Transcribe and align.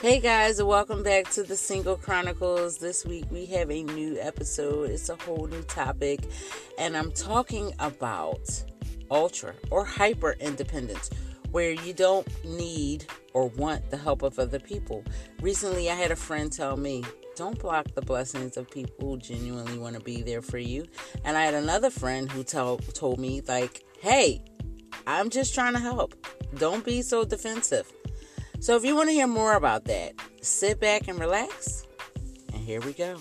Hey 0.00 0.20
guys, 0.20 0.62
welcome 0.62 1.02
back 1.02 1.28
to 1.32 1.42
the 1.42 1.56
Single 1.56 1.96
Chronicles. 1.96 2.78
This 2.78 3.04
week 3.04 3.24
we 3.32 3.46
have 3.46 3.68
a 3.68 3.82
new 3.82 4.16
episode. 4.20 4.90
It's 4.90 5.08
a 5.08 5.16
whole 5.16 5.48
new 5.48 5.62
topic, 5.62 6.20
and 6.78 6.96
I'm 6.96 7.10
talking 7.10 7.72
about 7.80 8.62
ultra 9.10 9.54
or 9.72 9.84
hyper 9.84 10.36
independence, 10.38 11.10
where 11.50 11.72
you 11.72 11.92
don't 11.92 12.28
need 12.44 13.06
or 13.34 13.48
want 13.48 13.90
the 13.90 13.96
help 13.96 14.22
of 14.22 14.38
other 14.38 14.60
people. 14.60 15.02
Recently, 15.40 15.90
I 15.90 15.96
had 15.96 16.12
a 16.12 16.16
friend 16.16 16.52
tell 16.52 16.76
me, 16.76 17.02
don't 17.34 17.58
block 17.58 17.86
the 17.96 18.02
blessings 18.02 18.56
of 18.56 18.70
people 18.70 18.94
who 19.00 19.18
genuinely 19.18 19.78
want 19.78 19.96
to 19.96 20.00
be 20.00 20.22
there 20.22 20.42
for 20.42 20.58
you. 20.58 20.86
And 21.24 21.36
I 21.36 21.42
had 21.42 21.54
another 21.54 21.90
friend 21.90 22.30
who 22.30 22.44
tell, 22.44 22.76
told 22.94 23.18
me, 23.18 23.40
like, 23.48 23.82
hey, 23.98 24.44
I'm 25.08 25.28
just 25.28 25.56
trying 25.56 25.72
to 25.72 25.80
help. 25.80 26.14
Don't 26.56 26.84
be 26.84 27.02
so 27.02 27.24
defensive. 27.24 27.92
So 28.60 28.76
if 28.76 28.84
you 28.84 28.96
want 28.96 29.08
to 29.08 29.12
hear 29.12 29.28
more 29.28 29.54
about 29.54 29.84
that, 29.84 30.14
sit 30.42 30.80
back 30.80 31.06
and 31.06 31.18
relax. 31.20 31.86
And 32.52 32.60
here 32.62 32.80
we 32.80 32.92
go. 32.92 33.16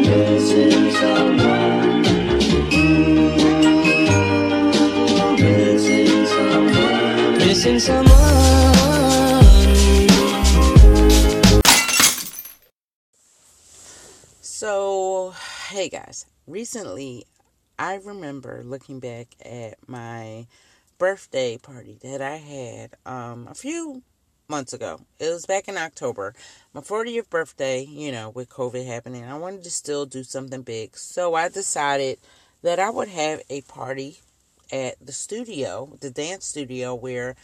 Missing 0.00 0.90
someone. 0.92 2.02
Missing 5.36 6.26
someone. 6.26 7.38
Missing 7.38 7.80
someone. 7.80 8.14
So, 14.40 15.34
hey 15.70 15.88
guys, 15.88 16.26
recently 16.46 17.26
I 17.78 17.94
remember 17.96 18.62
looking 18.64 18.98
back 18.98 19.28
at 19.44 19.78
my 19.88 20.46
birthday 20.98 21.58
party 21.58 21.96
that 22.02 22.20
I 22.20 22.36
had 22.36 22.94
um, 23.06 23.46
a 23.48 23.54
few 23.54 24.02
months 24.48 24.72
ago. 24.72 25.00
It 25.20 25.30
was 25.30 25.46
back 25.46 25.68
in 25.68 25.76
October, 25.76 26.34
my 26.74 26.80
40th 26.80 27.30
birthday, 27.30 27.84
you 27.84 28.10
know, 28.10 28.30
with 28.30 28.48
COVID 28.48 28.84
happening. 28.84 29.24
I 29.24 29.38
wanted 29.38 29.62
to 29.62 29.70
still 29.70 30.06
do 30.06 30.24
something 30.24 30.62
big. 30.62 30.96
So 30.96 31.34
I 31.34 31.48
decided 31.48 32.18
that 32.62 32.80
I 32.80 32.90
would 32.90 33.08
have 33.08 33.42
a 33.48 33.60
party 33.62 34.18
at 34.72 34.96
the 35.00 35.12
studio, 35.12 35.96
the 36.00 36.10
dance 36.10 36.46
studio 36.46 36.96
where 36.96 37.36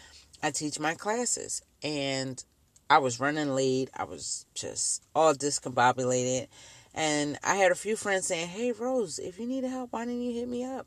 I 0.42 0.50
teach 0.50 0.80
my 0.80 0.94
classes. 0.94 1.62
And 1.82 2.42
I 2.90 2.98
was 2.98 3.20
running 3.20 3.54
late. 3.54 3.90
I 3.94 4.04
was 4.04 4.46
just 4.54 5.04
all 5.14 5.34
discombobulated. 5.34 6.48
And 6.94 7.38
I 7.42 7.56
had 7.56 7.72
a 7.72 7.76
few 7.76 7.96
friends 7.96 8.26
saying, 8.26 8.48
Hey, 8.48 8.72
Rose, 8.72 9.18
if 9.18 9.38
you 9.38 9.46
need 9.46 9.64
help, 9.64 9.92
why 9.92 10.04
didn't 10.04 10.22
you 10.22 10.32
hit 10.32 10.48
me 10.48 10.64
up? 10.64 10.86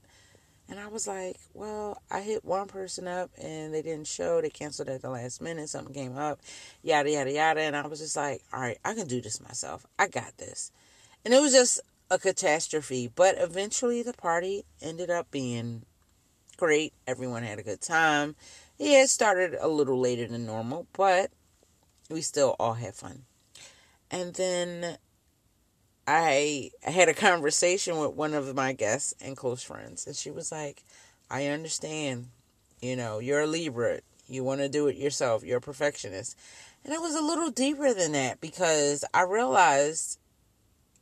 And 0.70 0.80
I 0.80 0.88
was 0.88 1.08
like, 1.08 1.38
well, 1.54 2.02
I 2.12 2.22
hit 2.22 2.44
one 2.44 2.68
person 2.68 3.08
up 3.08 3.32
and 3.42 3.74
they 3.74 3.82
didn't 3.82 4.08
show. 4.08 4.42
They 4.42 4.50
canceled 4.50 4.90
at 4.90 5.02
the 5.02 5.10
last 5.10 5.42
minute. 5.42 5.70
Something 5.70 5.94
came 5.94 6.18
up, 6.18 6.42
yada, 6.84 7.10
yada, 7.10 7.32
yada. 7.32 7.62
And 7.62 7.76
I 7.76 7.88
was 7.88 8.00
just 8.00 8.18
like, 8.18 8.42
all 8.52 8.60
right, 8.60 8.78
I 8.84 8.94
can 8.94 9.08
do 9.08 9.22
this 9.22 9.42
myself. 9.42 9.86
I 9.98 10.08
got 10.08 10.38
this. 10.38 10.72
And 11.24 11.34
it 11.34 11.42
was 11.42 11.54
just 11.54 11.80
a 12.12 12.20
catastrophe. 12.20 13.10
But 13.14 13.36
eventually 13.38 14.04
the 14.04 14.14
party 14.14 14.66
ended 14.82 15.10
up 15.10 15.32
being 15.32 15.84
great. 16.58 16.94
Everyone 17.08 17.44
had 17.44 17.60
a 17.60 17.64
good 17.64 17.82
time. 17.82 18.36
Yeah, 18.78 19.04
it 19.04 19.10
started 19.10 19.56
a 19.60 19.70
little 19.70 20.00
later 20.00 20.28
than 20.28 20.46
normal, 20.46 20.86
but 20.94 21.32
we 22.10 22.22
still 22.22 22.56
all 22.60 22.74
had 22.74 22.94
fun. 22.94 23.24
And 24.12 24.34
then 24.34 24.98
I 26.08 26.72
had 26.84 27.10
a 27.10 27.14
conversation 27.14 27.98
with 27.98 28.14
one 28.14 28.34
of 28.34 28.56
my 28.56 28.72
guests 28.72 29.14
and 29.20 29.36
close 29.36 29.62
friends, 29.62 30.08
and 30.08 30.16
she 30.16 30.32
was 30.32 30.54
like, 30.54 30.84
I 31.30 31.48
understand, 31.48 32.28
you 32.82 32.96
know, 32.96 33.20
you're 33.20 33.42
a 33.42 33.48
Libra. 33.48 34.00
You 34.30 34.44
want 34.44 34.62
to 34.62 34.70
do 34.70 34.88
it 34.88 34.96
yourself. 34.96 35.44
You're 35.44 35.58
a 35.58 35.62
perfectionist. 35.62 36.38
And 36.86 36.94
it 36.94 37.02
was 37.02 37.16
a 37.16 37.22
little 37.22 37.50
deeper 37.50 37.94
than 37.94 38.14
that 38.14 38.40
because 38.40 39.04
I 39.14 39.24
realized 39.24 40.20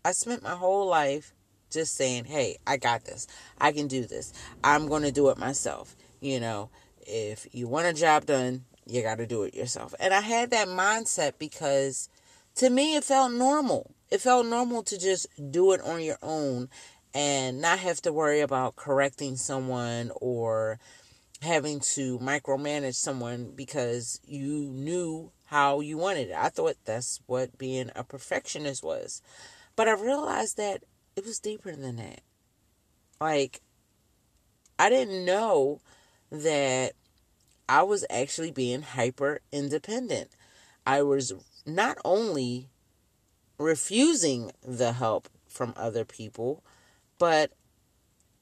I 0.04 0.12
spent 0.12 0.44
my 0.44 0.56
whole 0.56 0.88
life 0.88 1.34
just 1.70 1.96
saying, 1.96 2.26
hey, 2.26 2.58
I 2.66 2.78
got 2.78 3.06
this. 3.06 3.28
I 3.60 3.72
can 3.72 3.88
do 3.88 4.06
this. 4.06 4.34
I'm 4.64 4.88
going 4.88 5.04
to 5.04 5.12
do 5.12 5.30
it 5.30 5.38
myself. 5.38 5.96
You 6.22 6.40
know, 6.40 6.70
if 7.02 7.48
you 7.52 7.68
want 7.68 7.88
a 7.88 7.94
job 7.94 8.26
done, 8.26 8.66
you 8.88 9.04
got 9.04 9.18
to 9.18 9.28
do 9.28 9.44
it 9.44 9.54
yourself. 9.54 9.94
And 10.00 10.14
I 10.14 10.22
had 10.22 10.52
that 10.52 10.68
mindset 10.68 11.34
because 11.38 12.10
to 12.56 12.70
me, 12.70 12.96
it 12.96 13.04
felt 13.04 13.32
normal 13.32 13.95
it 14.12 14.22
felt 14.22 14.46
normal 14.46 14.84
to 14.84 14.98
just 14.98 15.28
do 15.52 15.72
it 15.74 15.82
on 15.82 16.02
your 16.02 16.18
own 16.22 16.70
and 17.14 17.62
not 17.62 17.80
have 17.80 18.02
to 18.02 18.14
worry 18.14 18.42
about 18.42 18.76
correcting 18.76 19.36
someone 19.36 20.12
or 20.16 20.80
having 21.42 21.80
to 21.80 22.20
micromanage 22.20 22.96
someone 22.96 23.52
because 23.56 24.20
you 24.26 24.70
knew 24.72 25.32
how 25.46 25.80
you 25.80 25.98
wanted 25.98 26.30
it. 26.30 26.36
I 26.36 26.50
thought 26.50 26.76
that's 26.86 27.22
what 27.26 27.58
being 27.58 27.92
a 27.96 28.04
perfectionist 28.04 28.84
was. 28.84 29.22
But 29.76 29.88
I 29.88 29.94
realized 29.94 30.58
that 30.58 30.84
it 31.16 31.26
was 31.26 31.40
deeper 31.40 31.72
than 31.76 31.98
that. 31.98 32.22
Like, 33.22 33.62
I 34.78 34.90
didn't 34.90 35.24
know 35.24 35.80
that 36.32 36.94
I 37.70 37.84
was 37.84 38.06
actually 38.10 38.52
being 38.52 38.82
hyper 38.82 39.40
independent. 39.52 40.32
I 40.86 41.02
was 41.02 41.34
not 41.66 41.98
only 42.04 42.70
refusing 43.58 44.52
the 44.66 44.94
help 44.94 45.30
from 45.48 45.74
other 45.78 46.06
people, 46.06 46.64
but 47.18 47.52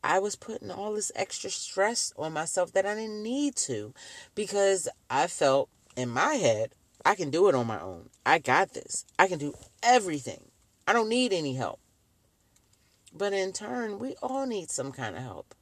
I 0.03 0.19
was 0.19 0.35
putting 0.35 0.71
all 0.71 0.93
this 0.93 1.11
extra 1.15 1.49
stress 1.49 2.13
on 2.17 2.33
myself 2.33 2.73
that 2.73 2.85
I 2.85 2.95
didn't 2.95 3.23
need 3.23 3.55
to 3.57 3.93
because 4.35 4.89
I 5.09 5.27
felt 5.27 5.69
in 5.95 6.09
my 6.09 6.33
head, 6.35 6.71
I 7.05 7.15
can 7.15 7.29
do 7.29 7.47
it 7.47 7.55
on 7.55 7.67
my 7.67 7.79
own. 7.79 8.09
I 8.25 8.39
got 8.39 8.73
this. 8.73 9.05
I 9.17 9.27
can 9.27 9.39
do 9.39 9.53
everything. 9.81 10.45
I 10.87 10.93
don't 10.93 11.09
need 11.09 11.31
any 11.31 11.55
help. 11.55 11.79
But 13.15 13.33
in 13.33 13.53
turn, 13.53 13.99
we 13.99 14.15
all 14.21 14.45
need 14.45 14.71
some 14.71 14.91
kind 14.91 15.15
of 15.15 15.23
help. 15.23 15.53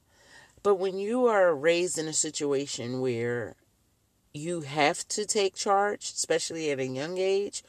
But 0.62 0.76
when 0.76 0.98
you 0.98 1.26
are 1.26 1.54
raised 1.54 1.98
in 1.98 2.08
a 2.08 2.12
situation 2.12 3.00
where 3.00 3.56
you 4.32 4.62
have 4.62 5.06
to 5.08 5.26
take 5.26 5.54
charge, 5.54 6.04
especially 6.04 6.70
at 6.70 6.78
a 6.78 6.86
young 6.86 7.18
age, 7.18 7.62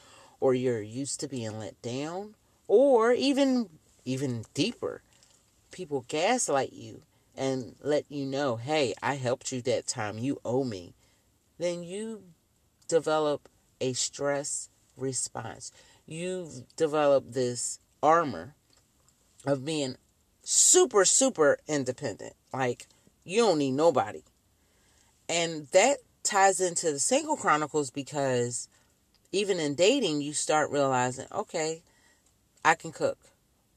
or 0.44 0.52
you're 0.52 0.82
used 0.82 1.20
to 1.20 1.26
being 1.26 1.58
let 1.58 1.80
down 1.80 2.34
or 2.68 3.14
even 3.14 3.66
even 4.04 4.44
deeper 4.52 5.00
people 5.70 6.04
gaslight 6.06 6.74
you 6.74 7.00
and 7.34 7.74
let 7.80 8.04
you 8.10 8.26
know 8.26 8.56
hey 8.56 8.92
i 9.02 9.14
helped 9.14 9.50
you 9.52 9.62
that 9.62 9.86
time. 9.86 10.18
You 10.18 10.38
owe 10.44 10.62
me. 10.62 10.92
Then 11.58 11.82
you 11.82 12.24
develop 12.88 13.48
a 13.80 13.94
stress 13.94 14.68
response. 14.98 15.72
You've 16.04 16.76
developed 16.76 17.32
this 17.32 17.78
armor 18.02 18.54
of 19.46 19.64
being 19.64 19.96
super 20.42 21.06
super 21.06 21.56
independent. 21.66 22.34
Like 22.52 22.86
you 23.24 23.38
don't 23.38 23.58
need 23.58 23.72
nobody. 23.72 24.24
And 25.26 25.68
that 25.68 26.00
ties 26.22 26.60
into 26.60 26.92
the 26.92 26.98
single 26.98 27.38
chronicles 27.38 27.90
because 27.90 28.68
even 29.34 29.58
in 29.58 29.74
dating, 29.74 30.22
you 30.22 30.32
start 30.32 30.70
realizing, 30.70 31.26
okay, 31.32 31.82
I 32.64 32.76
can 32.76 32.92
cook, 32.92 33.18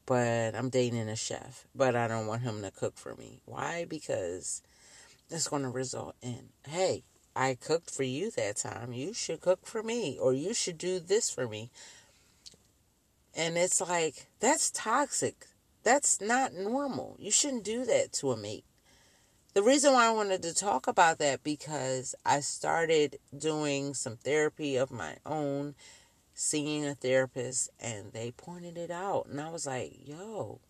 but 0.06 0.54
I'm 0.54 0.70
dating 0.70 1.08
a 1.08 1.16
chef, 1.16 1.66
but 1.74 1.96
I 1.96 2.06
don't 2.06 2.28
want 2.28 2.42
him 2.42 2.62
to 2.62 2.70
cook 2.70 2.96
for 2.96 3.16
me. 3.16 3.40
Why? 3.44 3.84
Because 3.84 4.62
it's 5.28 5.48
going 5.48 5.62
to 5.62 5.68
result 5.68 6.14
in, 6.22 6.50
hey, 6.68 7.02
I 7.34 7.56
cooked 7.60 7.90
for 7.90 8.04
you 8.04 8.30
that 8.30 8.58
time. 8.58 8.92
You 8.92 9.12
should 9.12 9.40
cook 9.40 9.66
for 9.66 9.82
me, 9.82 10.16
or 10.20 10.32
you 10.32 10.54
should 10.54 10.78
do 10.78 11.00
this 11.00 11.28
for 11.28 11.48
me. 11.48 11.70
And 13.34 13.58
it's 13.58 13.80
like, 13.80 14.28
that's 14.38 14.70
toxic. 14.70 15.46
That's 15.82 16.20
not 16.20 16.54
normal. 16.54 17.16
You 17.18 17.32
shouldn't 17.32 17.64
do 17.64 17.84
that 17.84 18.12
to 18.14 18.30
a 18.30 18.36
mate 18.36 18.64
the 19.58 19.64
reason 19.64 19.92
why 19.92 20.06
I 20.06 20.12
wanted 20.12 20.44
to 20.44 20.54
talk 20.54 20.86
about 20.86 21.18
that 21.18 21.42
because 21.42 22.14
I 22.24 22.38
started 22.38 23.18
doing 23.36 23.92
some 23.92 24.16
therapy 24.16 24.76
of 24.76 24.92
my 24.92 25.16
own, 25.26 25.74
seeing 26.32 26.86
a 26.86 26.94
therapist, 26.94 27.68
and 27.80 28.12
they 28.12 28.30
pointed 28.30 28.78
it 28.78 28.92
out. 28.92 29.26
And 29.26 29.40
I 29.40 29.50
was 29.50 29.66
like, 29.66 29.94
yo, 30.06 30.60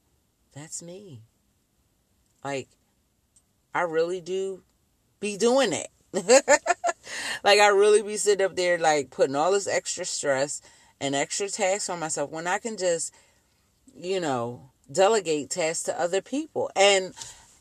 that's 0.54 0.82
me. 0.82 1.20
Like, 2.42 2.70
I 3.74 3.82
really 3.82 4.22
do 4.22 4.62
be 5.20 5.36
doing 5.36 5.74
it. 5.74 5.88
like, 7.44 7.60
I 7.60 7.68
really 7.68 8.00
be 8.00 8.16
sitting 8.16 8.46
up 8.46 8.56
there, 8.56 8.78
like, 8.78 9.10
putting 9.10 9.36
all 9.36 9.52
this 9.52 9.68
extra 9.68 10.06
stress 10.06 10.62
and 10.98 11.14
extra 11.14 11.50
tasks 11.50 11.90
on 11.90 12.00
myself 12.00 12.30
when 12.30 12.46
I 12.46 12.56
can 12.56 12.78
just, 12.78 13.14
you 13.94 14.18
know, 14.18 14.70
delegate 14.90 15.50
tasks 15.50 15.84
to 15.84 16.00
other 16.00 16.22
people. 16.22 16.70
And 16.74 17.12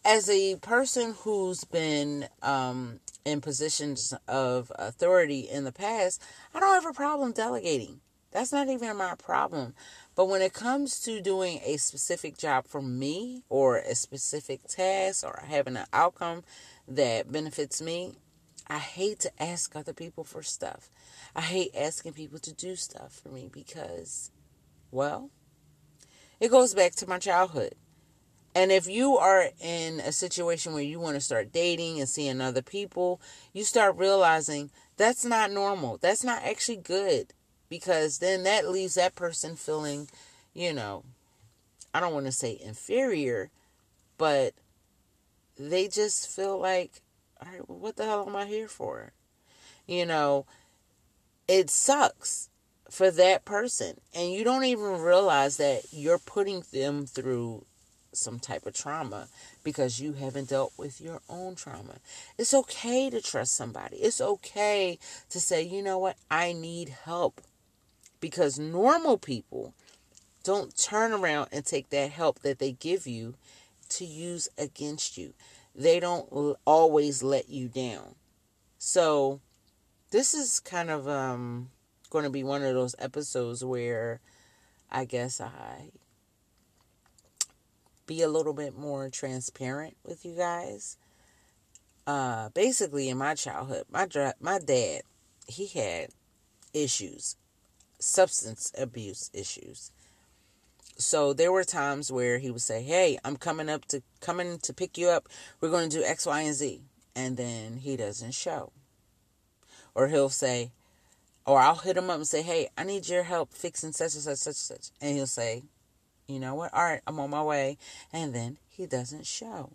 as 0.08 0.30
a 0.30 0.56
person 0.56 1.14
who's 1.20 1.66
been 1.66 2.30
um, 2.42 3.02
in 3.26 3.42
positions 3.42 4.14
of 4.26 4.72
authority 4.76 5.42
in 5.42 5.66
the 5.66 5.72
past, 5.74 6.24
I 6.56 6.62
don't 6.62 6.82
have 6.82 6.90
a 6.90 6.96
problem 6.96 7.34
delegating. 7.34 8.00
That's 8.32 8.54
not 8.54 8.70
even 8.70 8.96
my 8.96 9.16
problem. 9.16 9.74
But 10.16 10.30
when 10.30 10.42
it 10.42 10.54
comes 10.54 11.02
to 11.02 11.20
doing 11.20 11.60
a 11.66 11.76
specific 11.76 12.38
job 12.38 12.68
for 12.68 12.82
me 12.82 13.44
or 13.50 13.80
a 13.80 13.96
specific 13.96 14.64
task 14.70 15.26
or 15.26 15.44
having 15.46 15.76
an 15.76 15.88
outcome 15.92 16.44
that 16.88 17.30
benefits 17.30 17.82
me, 17.82 18.14
I 18.66 18.78
hate 18.78 19.20
to 19.22 19.44
ask 19.44 19.76
other 19.76 19.94
people 19.94 20.24
for 20.24 20.42
stuff. 20.42 20.90
I 21.36 21.42
hate 21.42 21.72
asking 21.76 22.14
people 22.14 22.40
to 22.40 22.54
do 22.54 22.78
stuff 22.78 23.20
for 23.22 23.28
me 23.28 23.50
because, 23.52 24.32
well, 24.90 25.32
it 26.40 26.50
goes 26.50 26.74
back 26.74 26.96
to 26.96 27.10
my 27.10 27.20
childhood. 27.20 27.76
And 28.58 28.72
if 28.72 28.88
you 28.88 29.18
are 29.18 29.50
in 29.62 30.00
a 30.00 30.12
situation 30.12 30.74
where 30.74 30.82
you 30.82 31.00
want 31.00 31.14
to 31.14 31.22
start 31.22 31.54
dating 31.54 32.00
and 32.00 32.10
seeing 32.10 32.42
other 32.42 32.64
people, 32.64 33.22
you 33.54 33.64
start 33.64 33.98
realizing 33.98 34.72
that's 34.98 35.24
not 35.24 35.52
normal. 35.52 36.00
That's 36.02 36.24
not 36.24 36.42
actually 36.42 36.78
good 36.78 37.36
because 37.70 38.18
then 38.18 38.42
that 38.46 38.68
leaves 38.68 38.96
that 38.96 39.14
person 39.14 39.56
feeling, 39.56 40.10
you 40.56 40.74
know, 40.74 41.04
I 41.94 42.00
don't 42.00 42.16
want 42.16 42.26
to 42.26 42.32
say 42.32 42.60
inferior, 42.60 43.52
but 44.18 44.56
they 45.56 45.88
just 45.88 46.28
feel 46.28 46.58
like, 46.58 47.04
all 47.40 47.52
right, 47.52 47.70
well, 47.70 47.78
what 47.78 47.96
the 47.96 48.06
hell 48.06 48.28
am 48.28 48.36
I 48.36 48.46
here 48.46 48.68
for? 48.68 49.12
You 49.86 50.08
know, 50.08 50.48
it 51.48 51.70
sucks 51.70 52.50
for 52.90 53.12
that 53.12 53.46
person. 53.46 54.02
And 54.16 54.32
you 54.32 54.44
don't 54.44 54.66
even 54.66 55.00
realize 55.00 55.58
that 55.58 55.84
you're 55.92 56.18
putting 56.18 56.64
them 56.72 57.06
through 57.06 57.64
some 58.18 58.40
type 58.40 58.66
of 58.66 58.74
trauma 58.74 59.28
because 59.64 60.00
you 60.00 60.14
haven't 60.14 60.50
dealt 60.50 60.74
with 60.78 61.00
your 61.02 61.22
own 61.30 61.56
trauma. 61.56 61.96
It's 62.38 62.54
okay 62.54 63.10
to 63.10 63.22
trust 63.22 63.56
somebody. 63.56 63.98
It's 63.98 64.22
okay 64.22 65.00
to 65.30 65.40
say, 65.40 65.62
you 65.62 65.82
know 65.82 65.98
what, 65.98 66.18
I 66.30 66.54
need 66.54 66.90
help. 66.90 67.42
Because 68.20 68.58
normal 68.58 69.18
people 69.18 69.74
don't 70.44 70.76
turn 70.78 71.12
around 71.12 71.50
and 71.52 71.66
take 71.66 71.90
that 71.90 72.12
help 72.12 72.40
that 72.40 72.60
they 72.60 72.72
give 72.72 73.06
you 73.06 73.36
to 73.90 74.06
use 74.06 74.50
against 74.58 75.18
you. 75.18 75.34
They 75.76 76.00
don't 76.00 76.58
always 76.66 77.22
let 77.22 77.50
you 77.50 77.68
down. 77.68 78.16
So, 78.80 79.42
this 80.12 80.34
is 80.34 80.60
kind 80.60 80.90
of 80.90 81.08
um 81.08 81.70
going 82.10 82.24
to 82.24 82.30
be 82.30 82.44
one 82.44 82.64
of 82.64 82.74
those 82.74 82.96
episodes 83.00 83.64
where 83.64 84.22
I 84.90 85.06
guess 85.06 85.42
I 85.42 85.90
be 88.08 88.22
a 88.22 88.30
little 88.30 88.54
bit 88.54 88.76
more 88.76 89.10
transparent 89.10 89.96
with 90.04 90.26
you 90.26 90.34
guys. 90.36 90.98
Uh, 92.08 92.50
basically, 92.50 93.10
in 93.10 93.18
my 93.18 93.36
childhood, 93.36 93.84
my 93.92 94.08
my 94.40 94.60
dad, 94.60 95.02
he 95.46 95.68
had 95.68 96.10
issues, 96.74 97.36
substance 98.00 98.72
abuse 98.78 99.30
issues. 99.34 99.92
So 100.98 101.34
there 101.34 101.52
were 101.52 101.64
times 101.64 102.12
where 102.12 102.40
he 102.40 102.50
would 102.50 102.62
say, 102.62 102.82
"Hey, 102.82 103.20
I'm 103.24 103.36
coming 103.36 103.70
up 103.70 103.86
to 103.86 104.02
coming 104.22 104.58
to 104.60 104.74
pick 104.74 104.98
you 104.98 105.10
up. 105.10 105.28
We're 105.60 105.70
going 105.70 105.90
to 105.90 105.98
do 105.98 106.04
X, 106.04 106.26
Y, 106.26 106.42
and 106.42 106.56
Z," 106.56 106.82
and 107.16 107.36
then 107.38 107.78
he 107.78 107.98
doesn't 107.98 108.34
show. 108.34 108.72
Or 109.94 110.08
he'll 110.08 110.30
say, 110.30 110.72
or 111.46 111.60
I'll 111.60 111.76
hit 111.76 111.98
him 111.98 112.10
up 112.10 112.18
and 112.18 112.28
say, 112.28 112.42
"Hey, 112.42 112.70
I 112.78 112.84
need 112.84 113.10
your 113.10 113.24
help 113.24 113.54
fixing 113.54 113.92
such 113.92 114.14
and 114.14 114.24
such, 114.24 114.38
such 114.38 114.48
and 114.48 114.56
such," 114.56 114.92
and 115.02 115.16
he'll 115.16 115.28
say, 115.28 115.64
"You 116.28 116.40
know 116.40 116.56
what? 116.56 116.74
All 116.74 116.84
right, 116.84 117.02
I'm 117.08 117.20
on 117.20 117.30
my 117.30 117.44
way," 117.44 117.78
and 118.12 118.34
then 118.34 118.58
he 118.68 118.86
doesn't 118.86 119.26
show. 119.26 119.72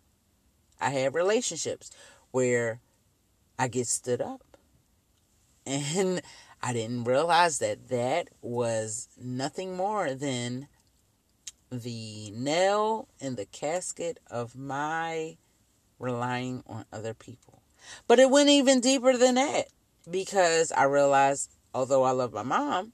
I 0.80 0.90
have 0.90 1.14
relationships 1.14 1.90
where 2.30 2.80
I 3.58 3.68
get 3.68 3.86
stood 3.86 4.20
up, 4.20 4.56
and 5.64 6.22
I 6.62 6.72
didn't 6.72 7.04
realize 7.04 7.58
that 7.58 7.88
that 7.88 8.28
was 8.40 9.08
nothing 9.20 9.76
more 9.76 10.14
than 10.14 10.68
the 11.70 12.30
nail 12.32 13.08
in 13.18 13.36
the 13.36 13.46
casket 13.46 14.18
of 14.30 14.54
my 14.54 15.38
relying 15.98 16.62
on 16.66 16.84
other 16.92 17.14
people. 17.14 17.62
But 18.06 18.18
it 18.18 18.30
went 18.30 18.50
even 18.50 18.80
deeper 18.80 19.16
than 19.16 19.36
that 19.36 19.68
because 20.10 20.70
I 20.72 20.84
realized 20.84 21.50
although 21.74 22.02
I 22.02 22.10
love 22.10 22.32
my 22.32 22.42
mom, 22.42 22.92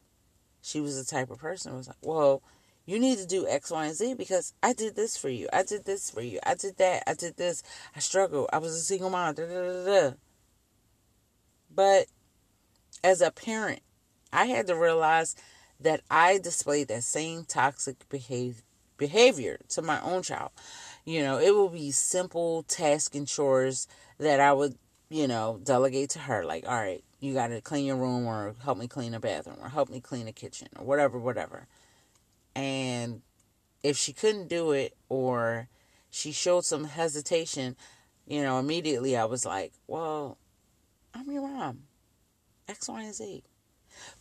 she 0.62 0.81
was 0.81 0.96
the 0.96 1.10
type 1.10 1.31
of 1.31 1.38
person 1.38 1.75
was 1.75 1.88
like, 1.88 1.96
well, 2.02 2.43
you 2.88 2.99
need 2.99 3.19
to 3.19 3.26
do 3.26 3.46
X, 3.46 3.70
Y, 3.70 3.85
and 3.85 3.94
Z 3.94 4.14
because 4.14 4.55
I 4.62 4.73
did 4.73 4.96
this 4.96 5.14
for 5.14 5.29
you. 5.29 5.46
I 5.52 5.62
did 5.62 5.85
this 5.85 6.08
for 6.08 6.23
you. 6.23 6.38
I 6.46 6.55
did 6.55 6.79
that. 6.79 7.02
I 7.06 7.12
did 7.12 7.37
this. 7.37 7.62
I 7.94 7.99
struggled. 7.99 8.49
I 8.50 8.56
was 8.56 8.73
a 8.73 8.81
single 8.81 9.11
mom. 9.11 9.35
Da, 9.35 9.44
da, 9.44 9.85
da, 9.85 10.11
but 11.70 12.06
as 13.05 13.20
a 13.20 13.31
parent, 13.31 13.81
I 14.32 14.46
had 14.46 14.67
to 14.69 14.75
realize 14.75 15.37
that 15.79 16.00
I 16.11 16.38
displayed 16.38 16.88
that 16.88 17.05
same 17.05 17.44
toxic 17.44 18.08
behavior 18.08 18.62
behavior 18.96 19.58
to 19.69 19.82
my 19.82 20.00
own 20.00 20.23
child. 20.23 20.50
You 21.05 21.23
know, 21.23 21.38
it 21.38 21.55
would 21.55 21.75
be 21.75 21.91
simple 21.91 22.62
tasks 22.62 23.14
and 23.14 23.29
chores 23.29 23.87
that 24.17 24.41
I 24.41 24.55
would, 24.55 24.76
you 25.11 25.29
know, 25.29 25.61
delegate 25.62 26.08
to 26.11 26.20
her. 26.20 26.43
Like, 26.43 26.67
all 26.67 26.75
right, 26.75 27.05
you 27.20 27.34
got 27.34 27.49
to 27.49 27.61
clean 27.61 27.84
your 27.84 27.96
room 27.96 28.25
or 28.25 28.55
help 28.64 28.79
me 28.79 28.88
clean 28.88 29.12
a 29.12 29.20
bathroom 29.20 29.58
or 29.61 29.69
help 29.69 29.91
me 29.91 30.00
clean 30.00 30.25
the 30.25 30.32
kitchen 30.32 30.69
or 30.79 30.87
whatever, 30.87 31.19
whatever. 31.19 31.67
And 32.58 33.22
if 33.84 33.96
she 33.96 34.12
couldn't 34.12 34.49
do 34.49 34.72
it 34.72 34.96
or 35.08 35.69
she 36.10 36.32
showed 36.32 36.64
some 36.64 36.82
hesitation, 36.82 37.76
you 38.26 38.43
know, 38.43 38.58
immediately 38.58 39.16
I 39.16 39.26
was 39.26 39.46
like, 39.46 39.72
well, 39.87 40.38
I'm 41.14 41.31
your 41.31 41.46
mom. 41.46 41.84
X, 42.66 42.88
Y, 42.88 43.00
and 43.00 43.14
Z. 43.14 43.44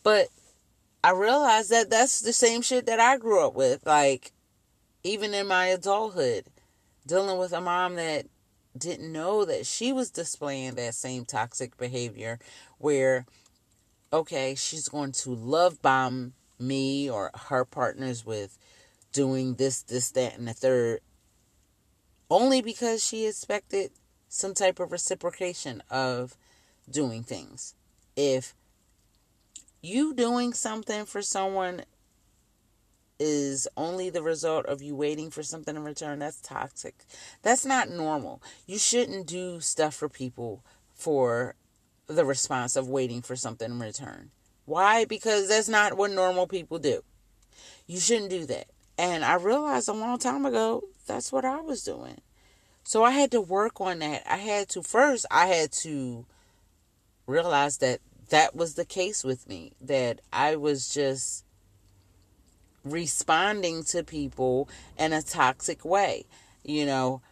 But 0.04 0.28
I 1.02 1.10
realized 1.10 1.70
that 1.70 1.90
that's 1.90 2.20
the 2.20 2.32
same 2.32 2.62
shit 2.62 2.86
that 2.86 3.00
I 3.00 3.16
grew 3.18 3.44
up 3.44 3.56
with. 3.56 3.84
Like, 3.84 4.30
even 5.02 5.34
in 5.34 5.48
my 5.48 5.66
adulthood, 5.66 6.44
dealing 7.08 7.38
with 7.38 7.52
a 7.52 7.60
mom 7.60 7.96
that 7.96 8.26
didn't 8.76 9.12
know 9.12 9.44
that 9.46 9.66
she 9.66 9.92
was 9.92 10.12
displaying 10.12 10.76
that 10.76 10.94
same 10.94 11.24
toxic 11.24 11.76
behavior 11.76 12.38
where 12.78 13.26
okay 14.12 14.54
she's 14.54 14.88
going 14.88 15.10
to 15.10 15.30
love 15.30 15.82
bomb 15.82 16.32
me 16.58 17.08
or 17.08 17.30
her 17.48 17.64
partners 17.64 18.24
with 18.24 18.58
doing 19.12 19.54
this 19.54 19.82
this 19.82 20.10
that 20.10 20.36
and 20.36 20.48
the 20.48 20.52
third 20.52 21.00
only 22.30 22.60
because 22.60 23.04
she 23.04 23.26
expected 23.26 23.90
some 24.28 24.52
type 24.52 24.78
of 24.78 24.92
reciprocation 24.92 25.82
of 25.90 26.36
doing 26.90 27.22
things 27.22 27.74
if 28.16 28.54
you 29.80 30.12
doing 30.12 30.52
something 30.52 31.04
for 31.04 31.22
someone 31.22 31.82
is 33.18 33.66
only 33.76 34.10
the 34.10 34.22
result 34.22 34.66
of 34.66 34.82
you 34.82 34.94
waiting 34.94 35.30
for 35.30 35.42
something 35.42 35.76
in 35.76 35.84
return, 35.84 36.18
that's 36.18 36.40
toxic. 36.40 36.94
That's 37.42 37.64
not 37.64 37.90
normal. 37.90 38.42
You 38.66 38.78
shouldn't 38.78 39.26
do 39.26 39.60
stuff 39.60 39.94
for 39.94 40.08
people 40.08 40.64
for 40.94 41.54
the 42.06 42.24
response 42.24 42.76
of 42.76 42.88
waiting 42.88 43.22
for 43.22 43.36
something 43.36 43.70
in 43.70 43.78
return. 43.78 44.30
Why? 44.68 45.06
Because 45.06 45.48
that's 45.48 45.70
not 45.70 45.96
what 45.96 46.10
normal 46.10 46.46
people 46.46 46.78
do. 46.78 47.02
You 47.86 47.98
shouldn't 47.98 48.28
do 48.28 48.44
that. 48.44 48.66
And 48.98 49.24
I 49.24 49.36
realized 49.36 49.88
a 49.88 49.94
long 49.94 50.18
time 50.18 50.44
ago 50.44 50.82
that's 51.06 51.32
what 51.32 51.46
I 51.46 51.62
was 51.62 51.82
doing. 51.82 52.20
So 52.84 53.02
I 53.02 53.12
had 53.12 53.30
to 53.30 53.40
work 53.40 53.80
on 53.80 54.00
that. 54.00 54.24
I 54.30 54.36
had 54.36 54.68
to 54.70 54.82
first 54.82 55.24
I 55.30 55.46
had 55.46 55.72
to 55.84 56.26
realize 57.26 57.78
that 57.78 58.00
that 58.28 58.54
was 58.54 58.74
the 58.74 58.84
case 58.84 59.24
with 59.24 59.48
me 59.48 59.72
that 59.80 60.20
I 60.34 60.56
was 60.56 60.92
just 60.92 61.46
responding 62.84 63.84
to 63.84 64.04
people 64.04 64.68
in 64.98 65.14
a 65.14 65.22
toxic 65.22 65.82
way. 65.82 66.26
You 66.62 66.84
know, 66.84 67.22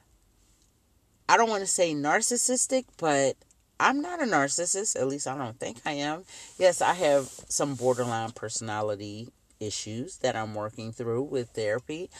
I 1.28 1.36
don't 1.36 1.50
want 1.50 1.60
to 1.60 1.66
say 1.66 1.92
narcissistic, 1.92 2.86
but 2.96 3.36
I'm 3.78 4.00
not 4.00 4.22
a 4.22 4.26
narcissist. 4.26 4.96
At 4.96 5.08
least 5.08 5.26
I 5.26 5.36
don't 5.36 5.58
think 5.58 5.78
I 5.84 5.92
am. 5.92 6.24
Yes, 6.58 6.80
I 6.80 6.94
have 6.94 7.24
some 7.48 7.74
borderline 7.74 8.32
personality 8.32 9.28
issues 9.60 10.18
that 10.18 10.36
I'm 10.36 10.54
working 10.54 10.92
through 10.92 11.22
with 11.22 11.50
therapy, 11.50 12.10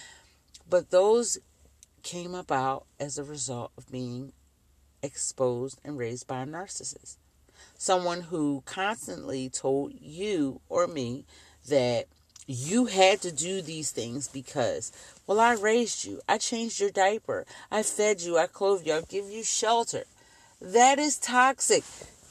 but 0.69 0.91
those 0.91 1.39
came 2.03 2.35
about 2.35 2.87
as 3.01 3.19
a 3.19 3.25
result 3.25 3.73
of 3.77 3.91
being 3.91 4.33
exposed 5.03 5.81
and 5.85 5.99
raised 5.99 6.27
by 6.27 6.43
a 6.43 6.47
narcissist. 6.47 7.17
Someone 7.79 8.23
who 8.23 8.63
constantly 8.65 9.49
told 9.49 9.93
you 10.01 10.61
or 10.69 10.87
me 10.87 11.25
that 11.69 12.07
you 12.47 12.87
had 12.87 13.21
to 13.23 13.33
do 13.33 13.61
these 13.61 13.91
things 13.91 14.29
because, 14.29 14.93
well, 15.27 15.41
I 15.41 15.55
raised 15.55 16.05
you. 16.05 16.21
I 16.29 16.39
changed 16.39 16.81
your 16.81 16.91
diaper. 16.91 17.45
I 17.71 17.83
fed 17.83 18.21
you. 18.21 18.39
I 18.39 18.47
clothed 18.47 18.87
you. 18.87 18.95
I 18.95 19.01
give 19.01 19.29
you 19.31 19.43
shelter. 19.43 20.05
That 20.61 20.99
is 20.99 21.19
toxic. 21.19 21.85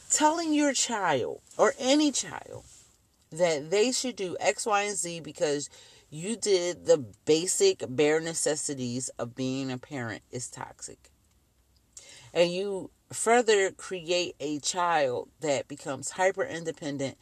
Telling 0.10 0.53
your 0.53 0.74
child 0.74 1.41
or 1.58 1.74
any 1.79 2.12
child 2.12 2.63
that 3.32 3.70
they 3.72 3.91
should 3.91 4.15
do 4.15 4.38
X, 4.39 4.65
Y, 4.65 4.84
and 4.84 4.98
Z 4.98 5.20
because 5.22 5.70
you 6.10 6.36
did 6.36 6.86
the 6.86 7.05
basic 7.25 7.84
bare 7.89 8.20
necessities 8.20 9.10
of 9.20 9.36
being 9.36 9.72
a 9.72 9.77
parent 9.77 10.22
is 10.32 10.50
toxic. 10.50 11.10
And 12.34 12.51
you 12.51 12.91
further 13.12 13.72
create 13.72 14.36
a 14.39 14.60
child 14.60 15.29
that 15.41 15.67
becomes 15.67 16.12
hyper 16.12 16.44
independent 16.44 17.17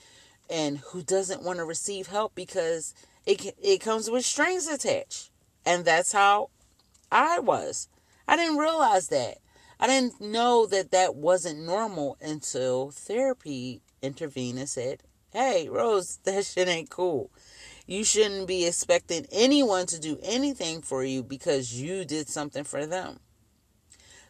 and 0.50 0.79
who 0.79 1.01
doesn't 1.01 1.43
want 1.43 1.60
to 1.60 1.65
receive 1.65 2.07
help 2.07 2.36
because 2.36 2.93
It 3.25 3.55
it 3.62 3.79
comes 3.79 4.10
with 4.10 4.25
strings 4.25 4.67
attached, 4.67 5.31
and 5.65 5.86
that's 5.86 6.12
how 6.12 6.50
I 7.10 7.39
was. 7.39 7.88
I 8.27 8.36
didn't 8.36 8.57
realize 8.57 9.07
that. 9.10 9.38
I 9.83 9.87
didn't 9.87 10.21
know 10.21 10.65
that 10.67 10.91
that 10.91 11.13
wasn't 11.13 11.59
normal 11.59 12.15
until 12.21 12.91
therapy 12.91 13.81
intervened 14.01 14.57
and 14.57 14.69
said, 14.69 15.03
"Hey, 15.33 15.67
Rose, 15.67 16.19
that 16.23 16.45
shit 16.45 16.69
ain't 16.69 16.89
cool. 16.89 17.29
You 17.85 18.05
shouldn't 18.05 18.47
be 18.47 18.65
expecting 18.65 19.27
anyone 19.29 19.85
to 19.87 19.99
do 19.99 20.19
anything 20.23 20.81
for 20.81 21.03
you 21.03 21.21
because 21.21 21.81
you 21.81 22.05
did 22.05 22.29
something 22.29 22.63
for 22.63 22.85
them." 22.85 23.19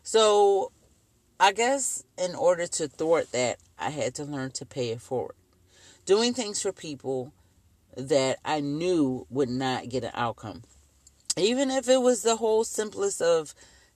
So, 0.01 0.71
I 1.39 1.51
guess 1.51 2.03
in 2.17 2.33
order 2.33 2.65
to 2.65 2.87
thwart 2.87 3.31
that, 3.33 3.59
I 3.77 3.91
had 3.91 4.15
to 4.15 4.23
learn 4.23 4.49
to 4.53 4.65
pay 4.65 4.89
it 4.89 5.01
forward. 5.01 5.35
Doing 6.07 6.33
things 6.33 6.63
for 6.63 6.71
people 6.71 7.31
that 7.95 8.39
I 8.43 8.59
knew 8.59 9.27
would 9.29 9.49
not 9.49 9.87
get 9.89 10.03
an 10.03 10.13
outcome. 10.15 10.63
Even 11.37 11.69
if 11.69 11.87
it 11.87 12.01
was 12.01 12.23
the 12.23 12.37
whole 12.37 12.63
simplest 12.63 13.21
of 13.21 13.53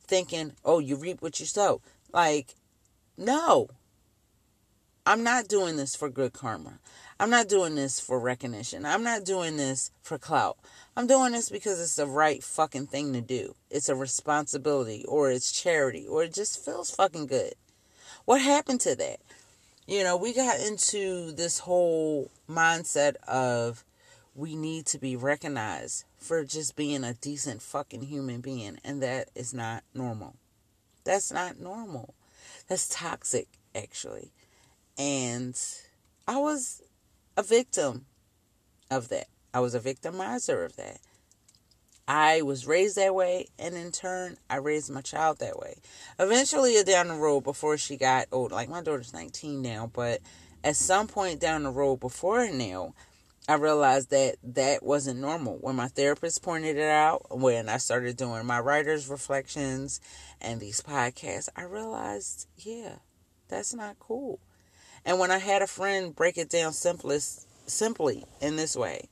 thinking, 0.08 0.54
oh, 0.64 0.80
you 0.80 0.96
reap 0.96 1.22
what 1.22 1.40
you 1.40 1.46
sow. 1.46 1.82
Like, 2.14 2.56
no. 3.18 3.70
I'm 5.06 5.24
not 5.24 5.48
doing 5.48 5.78
this 5.78 5.96
for 5.96 6.10
good 6.10 6.34
karma. 6.34 6.80
I'm 7.20 7.30
not 7.30 7.48
doing 7.48 7.76
this 7.76 8.00
for 8.00 8.20
recognition. 8.20 8.86
I'm 8.86 9.04
not 9.04 9.24
doing 9.24 9.58
this 9.58 9.92
for 10.02 10.18
clout. 10.18 10.58
I'm 10.96 11.08
doing 11.08 11.32
this 11.32 11.50
because 11.50 11.80
it's 11.80 11.96
the 11.96 12.06
right 12.06 12.44
fucking 12.44 12.88
thing 12.88 13.14
to 13.14 13.22
do. 13.22 13.56
It's 13.72 13.90
a 13.90 13.96
responsibility 13.96 15.06
or 15.08 15.32
it's 15.32 15.52
charity 15.52 16.06
or 16.06 16.24
it 16.24 16.34
just 16.34 16.64
feels 16.64 16.92
fucking 16.92 17.28
good. 17.28 17.54
What 18.26 18.42
happened 18.42 18.82
to 18.82 18.96
that? 18.98 19.20
You 19.88 20.04
know, 20.04 20.18
we 20.18 20.34
got 20.34 20.60
into 20.60 21.32
this 21.32 21.60
whole 21.60 22.30
mindset 22.50 23.16
of 23.28 23.86
we 24.36 24.56
need 24.56 24.86
to 24.88 25.00
be 25.00 25.16
recognized 25.16 26.04
for 26.18 26.44
just 26.44 26.76
being 26.76 27.04
a 27.04 27.14
decent 27.14 27.62
fucking 27.62 28.02
human 28.02 28.42
being, 28.42 28.80
and 28.84 29.02
that 29.02 29.30
is 29.36 29.54
not 29.54 29.84
normal. 29.94 30.36
That's 31.04 31.32
not 31.32 31.60
normal. 31.60 32.16
That's 32.68 32.90
toxic, 32.90 33.48
actually. 33.76 34.32
And 34.98 35.58
I 36.28 36.38
was 36.38 36.82
a 37.38 37.44
victim 37.44 38.06
of 38.90 39.10
that. 39.10 39.28
I 39.54 39.60
was 39.60 39.76
a 39.76 39.80
victimizer 39.80 40.66
of 40.66 40.76
that. 40.76 41.00
I 42.08 42.42
was 42.42 42.66
raised 42.66 42.96
that 42.96 43.14
way, 43.14 43.48
and 43.60 43.76
in 43.76 43.92
turn, 43.92 44.38
I 44.50 44.58
raised 44.58 44.90
my 44.90 45.02
child 45.02 45.40
that 45.40 45.60
way. 45.60 45.76
Eventually, 46.18 46.82
down 46.84 47.10
the 47.10 47.16
road, 47.16 47.42
before 47.42 47.78
she 47.78 47.98
got 47.98 48.28
old, 48.32 48.52
like 48.52 48.70
my 48.70 48.82
daughter's 48.82 49.14
19 49.14 49.62
now, 49.62 49.92
but 49.94 50.22
at 50.64 50.78
some 50.78 51.08
point 51.08 51.42
down 51.42 51.64
the 51.64 51.70
road 51.70 52.00
before 52.00 52.50
now, 52.50 52.94
I 53.50 53.56
realized 53.56 54.10
that 54.10 54.36
that 54.44 54.84
wasn't 54.84 55.22
normal. 55.22 55.58
When 55.62 55.78
my 55.78 55.88
therapist 55.88 56.44
pointed 56.44 56.76
it 56.76 56.90
out, 56.90 57.38
when 57.38 57.70
I 57.70 57.78
started 57.78 58.18
doing 58.18 58.46
my 58.46 58.60
writer's 58.60 59.08
reflections 59.08 60.02
and 60.42 60.60
these 60.60 60.82
podcasts, 60.82 61.48
I 61.56 61.64
realized, 61.64 62.48
yeah, 62.58 62.96
that's 63.48 63.74
not 63.74 64.00
cool. 64.00 64.40
And 65.06 65.18
when 65.18 65.32
I 65.32 65.38
had 65.38 65.62
a 65.62 65.68
friend 65.68 66.14
break 66.14 66.38
it 66.38 66.50
down 66.50 66.74
simplest, 66.74 67.48
simply 67.70 68.26
in 68.42 68.58
this 68.58 68.76
way, 68.76 69.08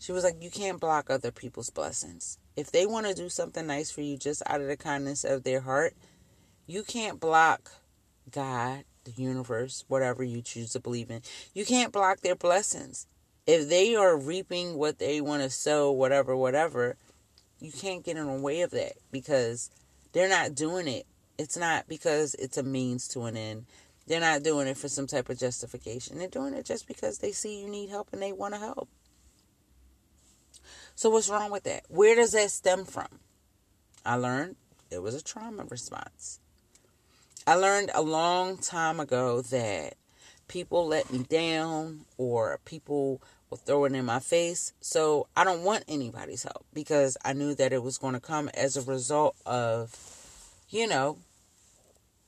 she 0.00 0.10
was 0.10 0.24
like, 0.24 0.42
You 0.42 0.50
can't 0.50 0.80
block 0.80 1.08
other 1.08 1.30
people's 1.30 1.70
blessings. 1.70 2.38
If 2.56 2.72
they 2.72 2.86
want 2.86 3.06
to 3.06 3.14
do 3.14 3.28
something 3.28 3.68
nice 3.68 3.92
for 3.92 4.00
you 4.00 4.16
just 4.16 4.42
out 4.46 4.60
of 4.60 4.66
the 4.66 4.76
kindness 4.76 5.22
of 5.22 5.44
their 5.44 5.60
heart, 5.60 5.94
you 6.66 6.82
can't 6.82 7.20
block 7.20 7.70
God, 8.32 8.82
the 9.04 9.12
universe, 9.12 9.84
whatever 9.86 10.24
you 10.24 10.42
choose 10.42 10.72
to 10.72 10.80
believe 10.80 11.08
in. 11.08 11.22
You 11.54 11.64
can't 11.64 11.92
block 11.92 12.20
their 12.20 12.34
blessings 12.34 13.06
if 13.46 13.68
they 13.68 13.94
are 13.94 14.16
reaping 14.16 14.76
what 14.76 14.98
they 14.98 15.20
want 15.20 15.42
to 15.42 15.50
sow, 15.50 15.90
whatever, 15.90 16.36
whatever, 16.36 16.96
you 17.60 17.72
can't 17.72 18.04
get 18.04 18.16
in 18.16 18.26
the 18.26 18.40
way 18.40 18.60
of 18.62 18.70
that 18.72 18.92
because 19.10 19.70
they're 20.12 20.28
not 20.28 20.54
doing 20.54 20.88
it. 20.88 21.06
It's 21.38 21.56
not 21.56 21.88
because 21.88 22.34
it's 22.34 22.58
a 22.58 22.62
means 22.62 23.08
to 23.08 23.22
an 23.22 23.36
end. 23.36 23.66
They're 24.06 24.20
not 24.20 24.42
doing 24.42 24.66
it 24.66 24.76
for 24.76 24.88
some 24.88 25.06
type 25.06 25.28
of 25.28 25.38
justification. 25.38 26.18
They're 26.18 26.28
doing 26.28 26.54
it 26.54 26.64
just 26.64 26.86
because 26.86 27.18
they 27.18 27.32
see 27.32 27.60
you 27.60 27.68
need 27.68 27.88
help 27.88 28.08
and 28.12 28.20
they 28.20 28.32
want 28.32 28.54
to 28.54 28.60
help. 28.60 28.88
So, 30.94 31.08
what's 31.08 31.28
wrong 31.28 31.50
with 31.50 31.64
that? 31.64 31.84
Where 31.88 32.14
does 32.14 32.32
that 32.32 32.50
stem 32.50 32.84
from? 32.84 33.06
I 34.04 34.16
learned 34.16 34.56
it 34.90 35.02
was 35.02 35.14
a 35.14 35.22
trauma 35.22 35.64
response. 35.64 36.40
I 37.46 37.54
learned 37.54 37.90
a 37.94 38.02
long 38.02 38.58
time 38.58 39.00
ago 39.00 39.40
that 39.42 39.94
people 40.52 40.86
let 40.86 41.10
me 41.10 41.20
down 41.30 42.04
or 42.18 42.60
people 42.66 43.22
will 43.48 43.56
throw 43.56 43.86
it 43.86 43.94
in 43.94 44.04
my 44.04 44.20
face. 44.20 44.74
So 44.82 45.26
I 45.34 45.44
don't 45.44 45.62
want 45.62 45.84
anybody's 45.88 46.42
help 46.42 46.66
because 46.74 47.16
I 47.24 47.32
knew 47.32 47.54
that 47.54 47.72
it 47.72 47.82
was 47.82 47.96
going 47.96 48.12
to 48.12 48.20
come 48.20 48.50
as 48.50 48.76
a 48.76 48.82
result 48.82 49.34
of, 49.46 49.96
you 50.68 50.86
know, 50.86 51.16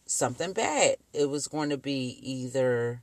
something 0.07 0.55
bad. 0.55 0.97
It 1.13 1.29
was 1.29 1.49
going 1.49 1.69
to 1.69 1.77
be 1.77 2.19
either 2.23 3.03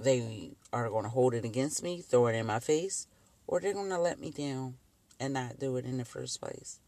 they 0.00 0.50
are 0.72 0.88
going 0.88 1.04
to 1.04 1.10
hold 1.10 1.34
it 1.34 1.44
against 1.44 1.80
me, 1.84 2.00
throw 2.00 2.26
it 2.26 2.34
in 2.34 2.46
my 2.46 2.58
face, 2.58 3.06
or 3.46 3.60
they're 3.60 3.72
going 3.72 3.90
to 3.90 4.00
let 4.00 4.18
me 4.18 4.32
down 4.32 4.74
and 5.20 5.34
not 5.34 5.60
do 5.60 5.76
it 5.76 5.84
in 5.84 5.98
the 5.98 6.04
first 6.04 6.40
place. 6.40 6.80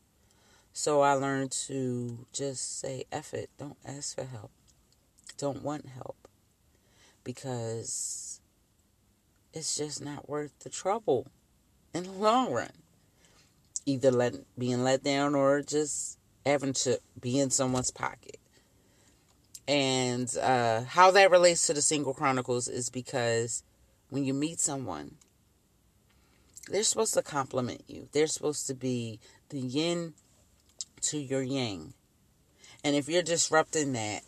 So 0.73 1.02
I 1.02 1.12
learned 1.12 1.52
to 1.68 2.26
just 2.33 2.80
say, 2.80 3.04
F 3.12 3.35
it, 3.35 3.50
don't 3.56 3.76
ask 3.87 4.16
for 4.16 4.25
help, 4.25 4.50
don't 5.38 5.62
want 5.62 5.87
help 5.87 6.24
because 7.25 8.40
it's 9.52 9.76
just 9.76 10.04
not 10.04 10.28
worth 10.28 10.52
the 10.61 10.71
trouble 10.71 11.26
in 11.93 12.04
the 12.04 12.11
long 12.11 12.52
run. 12.52 12.71
Either 13.87 14.11
let, 14.11 14.35
being 14.59 14.83
let 14.83 15.02
down 15.02 15.35
or 15.35 15.62
just 15.62 16.19
having 16.47 16.73
to 16.73 17.00
be 17.21 17.38
in 17.38 17.50
someone's 17.50 17.90
pocket. 17.90 18.38
And 19.66 20.35
uh, 20.38 20.85
how 20.85 21.11
that 21.12 21.31
relates 21.31 21.66
to 21.66 21.75
the 21.75 21.83
Single 21.83 22.14
Chronicles 22.14 22.69
is 22.69 22.90
because 22.90 23.62
when 24.11 24.25
you 24.25 24.35
meet 24.35 24.61
someone, 24.61 25.16
they're 26.71 26.83
supposed 26.83 27.14
to 27.14 27.23
compliment 27.23 27.85
you. 27.87 28.09
They're 28.12 28.26
supposed 28.26 28.66
to 28.66 28.75
be 28.75 29.21
the 29.50 29.61
yin 29.61 30.14
to 31.02 31.19
your 31.19 31.43
yang. 31.43 31.95
And 32.83 32.95
if 32.97 33.09
you're 33.09 33.23
disrupting 33.23 33.93
that 33.93 34.23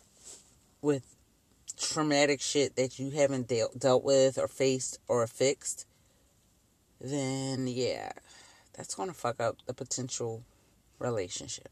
with 0.81 1.16
traumatic 1.77 2.41
shit 2.41 2.75
that 2.75 2.99
you 2.99 3.11
haven't 3.11 3.47
dealt 3.47 3.79
dealt 3.79 4.03
with 4.03 4.37
or 4.37 4.47
faced 4.47 4.99
or 5.07 5.25
fixed, 5.27 5.85
then 6.99 7.67
yeah, 7.67 8.11
that's 8.73 8.95
going 8.95 9.09
to 9.09 9.15
fuck 9.15 9.39
up 9.39 9.57
the 9.65 9.73
potential 9.73 10.43
relationship. 10.99 11.69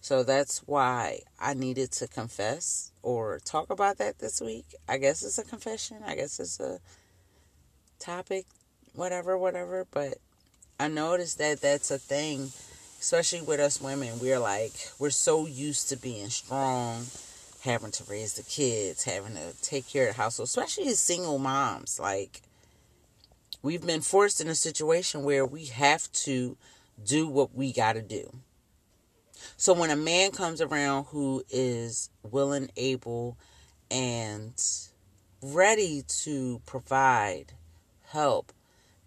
So 0.00 0.22
that's 0.22 0.58
why 0.66 1.20
I 1.40 1.54
needed 1.54 1.90
to 1.92 2.06
confess 2.06 2.92
or 3.02 3.40
talk 3.44 3.70
about 3.70 3.98
that 3.98 4.18
this 4.18 4.40
week. 4.40 4.66
I 4.88 4.98
guess 4.98 5.22
it's 5.24 5.38
a 5.38 5.44
confession. 5.44 5.98
I 6.06 6.14
guess 6.14 6.38
it's 6.38 6.60
a 6.60 6.78
topic, 7.98 8.46
whatever, 8.94 9.36
whatever. 9.36 9.86
But 9.90 10.18
I 10.78 10.88
noticed 10.88 11.38
that 11.38 11.60
that's 11.60 11.90
a 11.90 11.98
thing, 11.98 12.52
especially 13.00 13.42
with 13.42 13.58
us 13.58 13.80
women. 13.80 14.20
We're 14.20 14.38
like, 14.38 14.74
we're 14.98 15.10
so 15.10 15.46
used 15.46 15.88
to 15.88 15.96
being 15.96 16.28
strong 16.28 17.06
having 17.62 17.90
to 17.92 18.04
raise 18.04 18.34
the 18.34 18.42
kids, 18.42 19.04
having 19.04 19.34
to 19.34 19.62
take 19.62 19.88
care 19.88 20.08
of 20.08 20.16
the 20.16 20.22
household, 20.22 20.48
especially 20.48 20.88
as 20.88 21.00
single 21.00 21.38
moms. 21.38 21.98
Like, 21.98 22.42
we've 23.62 23.84
been 23.84 24.00
forced 24.00 24.40
in 24.40 24.48
a 24.48 24.54
situation 24.54 25.24
where 25.24 25.44
we 25.44 25.66
have 25.66 26.10
to 26.12 26.56
do 27.04 27.26
what 27.26 27.54
we 27.54 27.72
got 27.72 27.94
to 27.94 28.02
do. 28.02 28.32
So 29.56 29.72
when 29.72 29.90
a 29.90 29.96
man 29.96 30.30
comes 30.30 30.60
around 30.60 31.06
who 31.06 31.44
is 31.50 32.10
willing, 32.22 32.70
able, 32.76 33.36
and 33.90 34.52
ready 35.42 36.02
to 36.22 36.60
provide 36.66 37.52
help, 38.08 38.52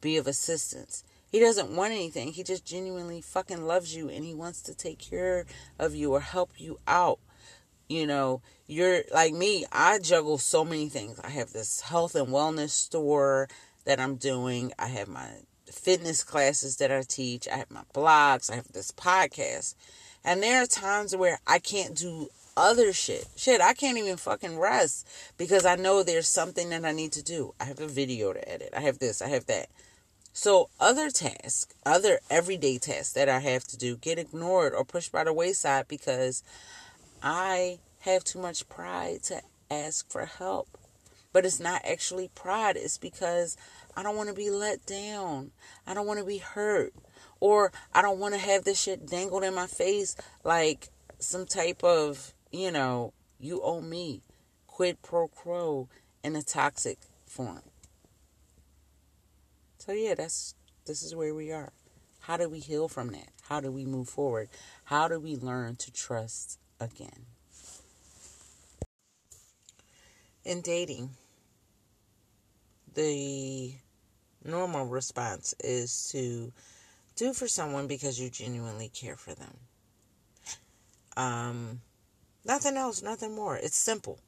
be 0.02 0.18
of 0.18 0.28
assistance, 0.28 1.04
he 1.32 1.40
doesn't 1.40 1.76
want 1.76 1.94
anything. 1.94 2.32
He 2.32 2.44
just 2.44 2.66
genuinely 2.66 3.22
fucking 3.22 3.66
loves 3.66 3.96
you 3.96 4.10
and 4.10 4.24
he 4.24 4.34
wants 4.34 4.62
to 4.64 4.74
take 4.74 5.00
care 5.00 5.46
of 5.78 5.94
you 5.94 6.14
or 6.14 6.22
help 6.22 6.52
you 6.58 6.80
out 6.88 7.20
you 7.90 8.06
know, 8.06 8.42
you're 8.68 9.02
like 9.12 9.34
me, 9.34 9.66
I 9.72 10.00
juggle 10.00 10.38
so 10.38 10.64
many 10.64 10.88
things. 10.88 11.20
I 11.24 11.30
have 11.30 11.52
this 11.52 11.82
health 11.82 12.16
and 12.16 12.28
wellness 12.28 12.70
store 12.70 13.50
that 13.86 14.00
I'm 14.00 14.16
doing, 14.16 14.72
I 14.78 14.88
have 14.88 15.08
my 15.08 15.28
fitness 15.66 16.24
classes 16.24 16.78
that 16.78 16.92
I 16.92 17.02
teach, 17.02 17.48
I 17.48 17.58
have 17.58 17.72
my 17.72 17.84
blogs, 17.94 18.52
I 18.52 18.56
have 18.56 18.72
this 18.72 18.92
podcast. 18.92 19.76
And 20.24 20.44
there 20.44 20.62
are 20.62 20.68
times 20.68 21.16
where 21.16 21.40
I 21.48 21.60
can't 21.60 21.96
do 21.96 22.30
other 22.56 22.94
shit. 22.94 23.26
Shit, 23.36 23.62
I 23.62 23.74
can't 23.74 23.98
even 23.98 24.18
fucking 24.18 24.60
rest 24.60 25.08
because 25.38 25.66
I 25.66 25.76
know 25.76 26.04
there's 26.04 26.28
something 26.28 26.70
that 26.70 26.86
I 26.86 26.92
need 26.92 27.14
to 27.14 27.24
do. 27.24 27.54
I 27.60 27.64
have 27.66 27.80
a 27.80 27.88
video 27.88 28.34
to 28.34 28.50
edit. 28.50 28.74
I 28.76 28.82
have 28.82 29.00
this, 29.00 29.22
I 29.22 29.30
have 29.30 29.46
that. 29.48 29.70
So 30.34 30.70
other 30.80 31.10
tasks, 31.10 31.74
other 31.86 32.20
everyday 32.30 32.78
tasks 32.78 33.14
that 33.14 33.30
I 33.30 33.40
have 33.40 33.64
to 33.66 33.78
do 33.78 33.98
get 33.98 34.20
ignored 34.20 34.74
or 34.74 34.86
pushed 34.86 35.12
by 35.12 35.24
the 35.24 35.34
wayside 35.34 35.88
because 35.88 36.44
I 37.22 37.80
have 38.02 38.24
too 38.24 38.40
much 38.40 38.68
pride 38.70 39.24
to 39.24 39.42
ask 39.70 40.10
for 40.10 40.26
help. 40.26 40.68
But 41.32 41.46
it's 41.46 41.60
not 41.60 41.86
actually 41.86 42.30
pride. 42.34 42.76
It's 42.76 42.98
because 42.98 43.56
I 43.96 44.02
don't 44.02 44.16
want 44.16 44.30
to 44.30 44.36
be 44.36 44.50
let 44.50 44.86
down. 44.86 45.52
I 45.86 45.94
don't 45.94 46.08
want 46.08 46.20
to 46.20 46.26
be 46.26 46.40
hurt. 46.40 46.94
Or 47.40 47.72
I 47.94 48.02
don't 48.02 48.20
want 48.20 48.34
to 48.34 48.40
have 48.40 48.64
this 48.64 48.82
shit 48.82 49.06
dangled 49.06 49.44
in 49.44 49.54
my 49.54 49.68
face 49.68 50.16
like 50.44 50.90
some 51.20 51.46
type 51.46 51.84
of, 51.84 52.34
you 52.52 52.72
know, 52.72 53.14
you 53.40 53.62
owe 53.62 53.82
me 53.82 54.22
quid 54.68 55.02
pro 55.02 55.28
quo 55.28 55.88
in 56.24 56.36
a 56.36 56.42
toxic 56.42 56.98
form. 57.26 57.62
So 59.78 59.92
yeah, 59.94 60.16
that's 60.16 60.56
this 60.86 61.04
is 61.04 61.16
where 61.16 61.34
we 61.34 61.52
are. 61.52 61.72
How 62.22 62.38
do 62.38 62.50
we 62.50 62.60
heal 62.60 62.88
from 62.88 63.10
that? 63.10 63.30
How 63.44 63.60
do 63.60 63.72
we 63.72 63.86
move 63.86 64.10
forward? 64.10 64.50
How 64.86 65.08
do 65.08 65.20
we 65.20 65.36
learn 65.36 65.76
to 65.78 65.92
trust 65.92 66.60
again? 66.80 67.26
In 70.46 70.62
dating, 70.62 71.12
the 72.96 73.74
normal 74.44 74.86
response 74.86 75.54
is 75.64 76.10
to 76.12 76.52
do 77.16 77.34
for 77.34 77.48
someone 77.48 77.88
because 77.88 78.20
you 78.20 78.30
genuinely 78.30 78.90
care 78.90 79.16
for 79.16 79.34
them. 79.34 79.54
Um, 81.18 81.82
nothing 82.46 82.78
else, 82.78 83.02
nothing 83.02 83.36
more. 83.36 83.58
It's 83.58 83.76
simple. 83.76 84.20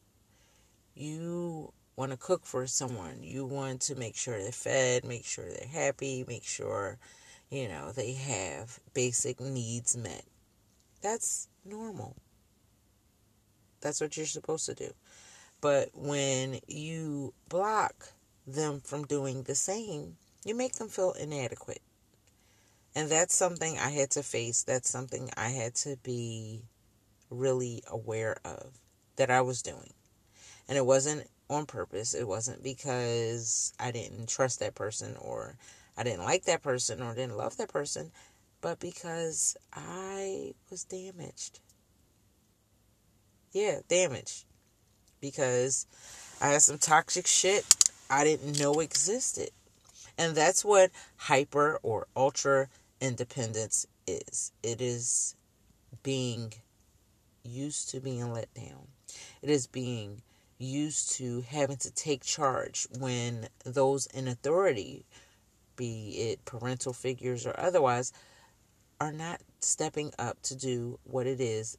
You 0.94 1.72
want 1.96 2.12
to 2.12 2.18
cook 2.18 2.46
for 2.46 2.68
someone. 2.68 3.20
You 3.22 3.46
want 3.46 3.82
to 3.82 3.96
make 3.96 4.16
sure 4.16 4.38
they're 4.38 4.52
fed, 4.52 5.06
make 5.06 5.26
sure 5.26 5.46
they're 5.46 5.68
happy, 5.68 6.26
make 6.28 6.44
sure, 6.44 6.98
you 7.50 7.68
know, 7.68 7.92
they 7.92 8.14
have 8.14 8.80
basic 8.94 9.40
needs 9.40 9.96
met. 9.96 10.26
That's 11.02 11.48
normal. 11.66 12.16
That's 13.82 14.00
what 14.02 14.16
you're 14.16 14.26
supposed 14.26 14.66
to 14.68 14.74
do. 14.74 14.92
But 15.60 15.90
when 15.94 16.60
you 16.68 17.34
block 17.50 18.14
them 18.48 18.82
from 18.82 19.06
doing 19.06 19.44
the 19.44 19.56
same, 19.56 20.18
you 20.44 20.56
make 20.56 20.74
them 20.74 20.88
feel 20.88 21.12
inadequate. 21.12 21.82
And 22.96 23.10
that's 23.10 23.36
something 23.36 23.78
I 23.78 23.90
had 23.90 24.12
to 24.12 24.24
face. 24.24 24.64
That's 24.64 24.90
something 24.90 25.30
I 25.38 25.50
had 25.50 25.76
to 25.76 25.98
be 26.04 26.64
really 27.30 27.84
aware 27.90 28.38
of 28.44 28.80
that 29.16 29.32
I 29.32 29.42
was 29.42 29.62
doing. 29.62 29.94
And 30.68 30.78
it 30.78 30.86
wasn't 30.86 31.28
on 31.50 31.66
purpose. 31.66 32.14
It 32.14 32.28
wasn't 32.28 32.64
because 32.64 33.74
I 33.80 33.92
didn't 33.92 34.30
trust 34.30 34.60
that 34.60 34.76
person 34.76 35.16
or 35.20 35.56
I 35.98 36.04
didn't 36.04 36.24
like 36.24 36.46
that 36.46 36.64
person 36.64 37.02
or 37.02 37.14
didn't 37.14 37.38
love 37.38 37.58
that 37.58 37.70
person, 37.70 38.12
but 38.62 38.80
because 38.80 39.56
I 39.74 40.54
was 40.70 40.84
damaged. 40.84 41.60
Yeah, 43.52 43.80
damaged. 43.88 44.46
Because 45.20 45.86
I 46.42 46.50
had 46.50 46.62
some 46.62 46.78
toxic 46.78 47.28
shit 47.28 47.66
I 48.10 48.26
didn't 48.26 48.60
know 48.60 48.82
existed. 48.82 49.52
And 50.18 50.36
that's 50.36 50.66
what 50.66 50.92
hyper 51.16 51.80
or 51.82 52.08
ultra 52.16 52.68
independence 53.00 53.86
is. 54.06 54.52
It 54.62 54.82
is 54.82 55.36
being 56.04 56.54
used 57.44 57.90
to 57.92 58.02
being 58.02 58.32
let 58.34 58.54
down. 58.54 58.88
It 59.42 59.50
is 59.50 59.68
being 59.68 60.22
used 60.58 61.14
to 61.14 61.42
having 61.42 61.78
to 61.78 61.92
take 61.92 62.24
charge 62.24 62.88
when 63.00 63.48
those 63.66 64.06
in 64.08 64.28
authority, 64.28 65.06
be 65.76 66.10
it 66.32 66.46
parental 66.46 66.94
figures 66.94 67.48
or 67.48 67.58
otherwise, 67.60 68.12
are 69.00 69.12
not 69.12 69.42
stepping 69.62 70.12
up 70.20 70.42
to 70.44 70.56
do 70.56 71.00
what 71.04 71.26
it 71.26 71.40
is 71.40 71.78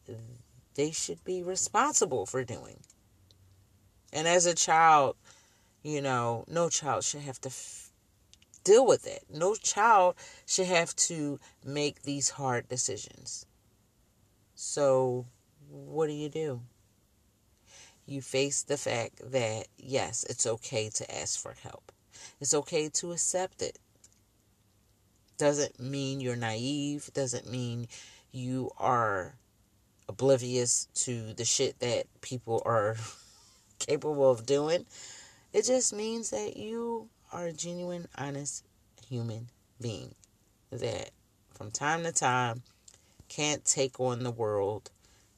they 0.75 0.91
should 0.91 1.23
be 1.25 1.43
responsible 1.43 2.27
for 2.27 2.45
doing. 2.45 2.81
And 4.13 4.29
as 4.29 4.47
a 4.47 4.55
child, 4.55 5.17
you 5.83 6.01
know, 6.01 6.45
no 6.49 6.69
child 6.69 7.05
should 7.05 7.23
have 7.23 7.41
to 7.43 7.49
f- 7.49 7.91
deal 8.65 8.87
with 8.87 9.07
it. 9.07 9.25
No 9.33 9.55
child 9.55 10.15
should 10.47 10.67
have 10.67 10.95
to 10.97 11.41
make 11.65 12.03
these 12.03 12.31
hard 12.31 12.69
decisions. 12.69 13.47
So, 14.55 15.27
what 15.69 16.07
do 16.07 16.13
you 16.13 16.29
do? 16.29 16.61
You 18.07 18.21
face 18.21 18.63
the 18.63 18.77
fact 18.77 19.33
that, 19.33 19.69
yes, 19.79 20.25
it's 20.29 20.47
okay 20.47 20.91
to 20.91 21.15
ask 21.15 21.41
for 21.41 21.55
help, 21.63 21.93
it's 22.41 22.55
okay 22.55 22.89
to 22.91 23.13
accept 23.13 23.63
it. 23.63 23.79
Doesn't 25.39 25.81
mean 25.81 26.21
you're 26.21 26.37
naive, 26.37 27.11
doesn't 27.15 27.51
mean 27.51 27.89
you 28.31 28.71
are 28.79 29.35
oblivious 30.13 30.89
to 30.95 31.33
the 31.33 31.45
shit 31.45 31.79
that 31.81 32.05
people 32.21 32.63
are 32.67 32.97
capable 33.79 34.31
of 34.31 34.45
doing. 34.45 34.85
It 35.53 35.65
just 35.65 35.95
means 35.95 36.31
that 36.31 36.57
you 36.57 37.09
are 37.33 37.47
a 37.47 37.53
genuine, 37.53 38.09
honest 38.17 38.65
human 39.09 39.49
being 39.81 40.15
that 40.71 41.11
from 41.55 41.71
time 41.71 42.03
to 42.05 42.13
time 42.13 42.63
can't 43.29 43.65
take 43.65 43.99
on 43.99 44.23
the 44.23 44.31
world, 44.31 44.91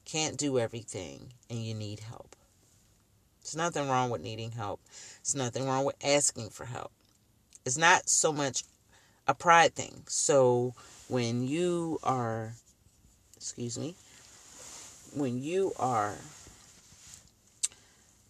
can't 0.04 0.36
do 0.36 0.58
everything, 0.58 1.32
and 1.48 1.60
you 1.60 1.72
need 1.72 2.00
help. 2.00 2.34
There's 3.42 3.56
nothing 3.56 3.88
wrong 3.88 4.10
with 4.10 4.22
needing 4.22 4.50
help. 4.50 4.80
There's 5.22 5.36
nothing 5.36 5.66
wrong 5.66 5.84
with 5.84 5.96
asking 6.04 6.50
for 6.50 6.64
help. 6.64 6.90
It's 7.64 7.78
not 7.78 8.08
so 8.08 8.32
much 8.32 8.64
a 9.26 9.34
pride 9.34 9.74
thing. 9.74 10.02
So 10.08 10.74
when 11.08 11.46
you 11.46 12.00
are, 12.02 12.54
excuse 13.36 13.78
me, 13.78 13.94
when 15.14 15.42
you 15.42 15.72
are 15.78 16.16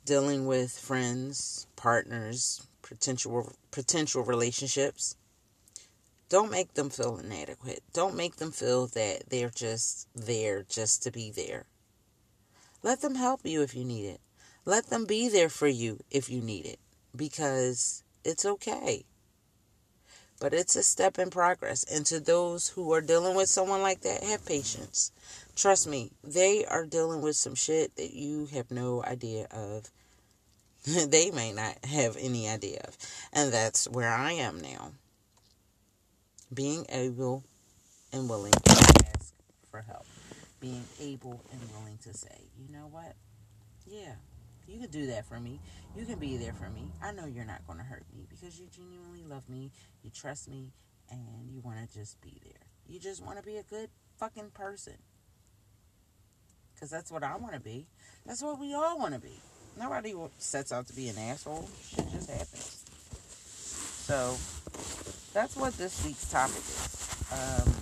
dealing 0.04 0.46
with 0.46 0.78
friends, 0.78 1.66
partners, 1.76 2.66
potential 2.82 3.52
potential 3.70 4.22
relationships, 4.22 5.16
don't 6.28 6.50
make 6.50 6.74
them 6.74 6.90
feel 6.90 7.18
inadequate. 7.18 7.82
Don't 7.92 8.16
make 8.16 8.36
them 8.36 8.50
feel 8.50 8.86
that 8.88 9.30
they're 9.30 9.50
just 9.50 10.08
there 10.14 10.64
just 10.68 11.02
to 11.04 11.10
be 11.10 11.30
there. 11.30 11.66
Let 12.82 13.00
them 13.00 13.14
help 13.14 13.40
you 13.44 13.62
if 13.62 13.74
you 13.74 13.84
need 13.84 14.06
it. 14.06 14.20
Let 14.64 14.86
them 14.86 15.06
be 15.06 15.28
there 15.28 15.48
for 15.48 15.68
you 15.68 16.00
if 16.10 16.28
you 16.28 16.40
need 16.40 16.66
it 16.66 16.78
because 17.14 18.02
it's 18.24 18.44
okay. 18.44 19.04
But 20.44 20.52
it's 20.52 20.76
a 20.76 20.82
step 20.82 21.18
in 21.18 21.30
progress. 21.30 21.84
And 21.84 22.04
to 22.04 22.20
those 22.20 22.68
who 22.68 22.92
are 22.92 23.00
dealing 23.00 23.34
with 23.34 23.48
someone 23.48 23.80
like 23.80 24.02
that, 24.02 24.22
have 24.22 24.44
patience. 24.44 25.10
Trust 25.56 25.88
me, 25.88 26.10
they 26.22 26.66
are 26.66 26.84
dealing 26.84 27.22
with 27.22 27.34
some 27.34 27.54
shit 27.54 27.96
that 27.96 28.12
you 28.12 28.44
have 28.52 28.70
no 28.70 29.02
idea 29.02 29.46
of. 29.50 29.88
they 31.08 31.30
may 31.30 31.52
not 31.52 31.82
have 31.86 32.18
any 32.20 32.46
idea 32.46 32.82
of. 32.86 32.94
And 33.32 33.54
that's 33.54 33.88
where 33.88 34.12
I 34.12 34.32
am 34.32 34.60
now. 34.60 34.90
Being 36.52 36.84
able 36.90 37.42
and 38.12 38.28
willing 38.28 38.52
to 38.52 38.70
ask 39.16 39.32
for 39.70 39.80
help. 39.80 40.04
Being 40.60 40.84
able 41.00 41.40
and 41.52 41.60
willing 41.72 41.96
to 42.02 42.12
say, 42.12 42.36
you 42.58 42.70
know 42.70 42.88
what? 42.90 43.14
Yeah, 43.86 44.16
you 44.66 44.80
can 44.80 44.90
do 44.90 45.06
that 45.08 45.26
for 45.26 45.38
me. 45.38 45.60
You 45.96 46.04
can 46.04 46.18
be 46.18 46.36
there 46.36 46.52
for 46.52 46.70
me. 46.70 46.90
I 47.02 47.12
know 47.12 47.26
you're 47.26 47.44
not 47.44 47.66
going 47.66 47.78
to 47.78 47.84
hurt 47.84 48.04
me 48.14 48.26
because 48.28 48.58
you 48.58 48.66
genuinely 48.74 49.24
love 49.28 49.48
me, 49.48 49.70
you 50.02 50.10
trust 50.10 50.48
me, 50.48 50.72
and 51.10 51.50
you 51.50 51.60
want 51.60 51.78
to 51.78 51.98
just 51.98 52.20
be 52.20 52.40
there. 52.44 52.66
You 52.86 52.98
just 52.98 53.24
want 53.24 53.38
to 53.38 53.44
be 53.44 53.56
a 53.56 53.62
good 53.62 53.90
fucking 54.18 54.50
person. 54.54 54.94
Because 56.74 56.90
that's 56.90 57.10
what 57.10 57.22
I 57.22 57.36
want 57.36 57.54
to 57.54 57.60
be. 57.60 57.86
That's 58.26 58.42
what 58.42 58.58
we 58.58 58.74
all 58.74 58.98
want 58.98 59.14
to 59.14 59.20
be. 59.20 59.38
Nobody 59.78 60.14
sets 60.38 60.72
out 60.72 60.86
to 60.88 60.96
be 60.96 61.08
an 61.08 61.18
asshole. 61.18 61.68
Shit 61.82 62.10
just 62.10 62.30
happens. 62.30 62.84
So, 64.06 64.36
that's 65.32 65.56
what 65.56 65.76
this 65.78 66.04
week's 66.04 66.30
topic 66.30 66.56
is. 66.56 67.24
Um, 67.32 67.74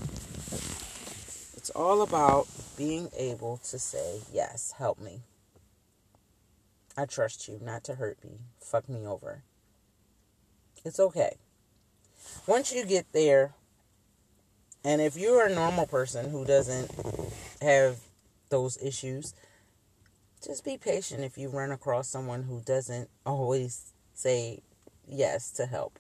it's 1.57 1.71
all 1.71 2.03
about 2.03 2.47
being 2.77 3.09
able 3.17 3.59
to 3.69 3.79
say, 3.79 4.21
yes, 4.33 4.73
help 4.79 5.01
me. 5.01 5.21
I 6.97 7.07
trust 7.07 7.49
you 7.49 7.59
not 7.63 7.85
to 7.85 7.95
hurt 7.95 8.23
me. 8.25 8.41
Fuck 8.61 8.89
me 8.89 9.07
over. 9.07 9.43
It's 10.85 11.01
okay. 11.01 11.37
Once 12.47 12.73
you 12.73 12.85
get 12.85 13.07
there, 13.13 13.55
and 14.85 15.01
if 15.01 15.17
you're 15.17 15.47
a 15.47 15.55
normal 15.55 15.87
person 15.87 16.31
who 16.31 16.45
doesn't 16.45 16.91
have 17.61 17.99
those 18.51 18.77
issues, 18.83 19.35
just 20.45 20.65
be 20.65 20.77
patient 20.77 21.23
if 21.23 21.39
you 21.39 21.49
run 21.49 21.71
across 21.71 22.09
someone 22.09 22.43
who 22.43 22.61
doesn't 22.61 23.09
always 23.25 23.93
say 24.13 24.63
yes 25.07 25.51
to 25.53 25.67
help. 25.67 25.99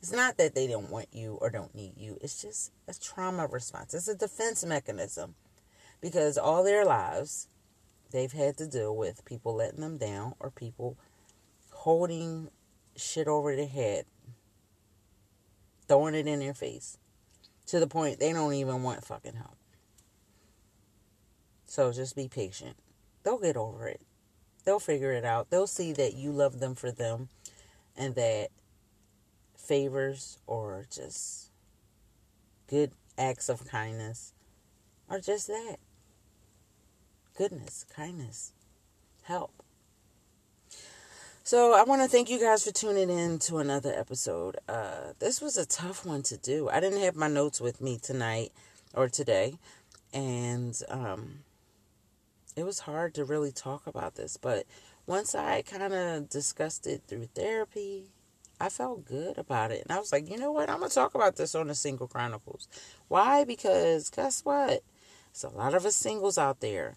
It's 0.00 0.12
not 0.12 0.38
that 0.38 0.54
they 0.54 0.66
don't 0.66 0.90
want 0.90 1.08
you 1.12 1.38
or 1.40 1.50
don't 1.50 1.74
need 1.74 1.96
you. 1.96 2.18
It's 2.20 2.40
just 2.40 2.72
a 2.86 2.94
trauma 2.94 3.46
response. 3.46 3.94
It's 3.94 4.08
a 4.08 4.14
defense 4.14 4.64
mechanism. 4.64 5.34
Because 6.00 6.38
all 6.38 6.62
their 6.62 6.84
lives, 6.84 7.48
they've 8.10 8.32
had 8.32 8.56
to 8.58 8.66
deal 8.66 8.96
with 8.96 9.24
people 9.24 9.54
letting 9.54 9.80
them 9.80 9.98
down 9.98 10.34
or 10.40 10.50
people 10.50 10.96
holding 11.70 12.48
shit 12.96 13.28
over 13.28 13.54
their 13.54 13.66
head, 13.66 14.04
throwing 15.86 16.14
it 16.14 16.26
in 16.26 16.40
their 16.40 16.54
face 16.54 16.98
to 17.66 17.78
the 17.78 17.86
point 17.86 18.18
they 18.18 18.32
don't 18.32 18.54
even 18.54 18.82
want 18.82 19.04
fucking 19.04 19.34
help. 19.34 19.56
So 21.66 21.92
just 21.92 22.16
be 22.16 22.28
patient. 22.28 22.76
They'll 23.22 23.38
get 23.38 23.56
over 23.56 23.86
it. 23.86 24.00
they'll 24.64 24.78
figure 24.78 25.12
it 25.12 25.24
out. 25.24 25.50
They'll 25.50 25.66
see 25.66 25.92
that 25.92 26.14
you 26.14 26.30
love 26.32 26.60
them 26.60 26.74
for 26.74 26.90
them 26.90 27.28
and 27.96 28.14
that 28.14 28.48
favors 29.56 30.38
or 30.46 30.86
just 30.90 31.50
good 32.68 32.92
acts 33.16 33.48
of 33.48 33.66
kindness 33.66 34.32
are 35.08 35.20
just 35.20 35.46
that 35.48 35.76
goodness, 37.38 37.86
kindness, 37.94 38.52
help. 39.22 39.62
So 41.44 41.72
I 41.72 41.84
want 41.84 42.02
to 42.02 42.08
thank 42.08 42.28
you 42.28 42.40
guys 42.40 42.64
for 42.64 42.72
tuning 42.72 43.08
in 43.08 43.38
to 43.40 43.58
another 43.58 43.94
episode. 43.96 44.56
Uh, 44.68 45.12
this 45.20 45.40
was 45.40 45.56
a 45.56 45.64
tough 45.64 46.04
one 46.04 46.24
to 46.24 46.36
do. 46.36 46.68
I 46.68 46.80
didn't 46.80 47.00
have 47.00 47.14
my 47.14 47.28
notes 47.28 47.60
with 47.60 47.80
me 47.80 47.96
tonight 47.96 48.50
or 48.92 49.08
today, 49.08 49.54
and 50.12 50.76
um, 50.88 51.44
it 52.56 52.64
was 52.64 52.80
hard 52.80 53.14
to 53.14 53.24
really 53.24 53.52
talk 53.52 53.86
about 53.86 54.16
this. 54.16 54.36
But 54.36 54.66
once 55.06 55.36
I 55.36 55.62
kind 55.62 55.92
of 55.92 56.28
discussed 56.28 56.88
it 56.88 57.02
through 57.06 57.28
therapy, 57.36 58.10
I 58.60 58.68
felt 58.68 59.04
good 59.04 59.38
about 59.38 59.70
it, 59.70 59.84
and 59.84 59.96
I 59.96 60.00
was 60.00 60.10
like, 60.10 60.28
you 60.28 60.38
know 60.38 60.50
what? 60.50 60.68
I'm 60.68 60.80
gonna 60.80 60.90
talk 60.90 61.14
about 61.14 61.36
this 61.36 61.54
on 61.54 61.68
the 61.68 61.76
Single 61.76 62.08
Chronicles. 62.08 62.66
Why? 63.06 63.44
Because 63.44 64.10
guess 64.10 64.44
what? 64.44 64.82
There's 65.32 65.44
a 65.44 65.56
lot 65.56 65.74
of 65.74 65.86
us 65.86 65.94
singles 65.94 66.36
out 66.36 66.58
there 66.58 66.96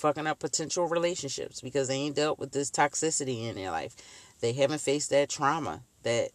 fucking 0.00 0.26
up 0.26 0.38
potential 0.38 0.88
relationships 0.88 1.60
because 1.60 1.88
they 1.88 1.96
ain't 1.96 2.16
dealt 2.16 2.38
with 2.38 2.52
this 2.52 2.70
toxicity 2.70 3.48
in 3.48 3.54
their 3.54 3.70
life. 3.70 3.94
They 4.40 4.52
haven't 4.52 4.80
faced 4.80 5.10
that 5.10 5.28
trauma 5.28 5.82
that 6.02 6.30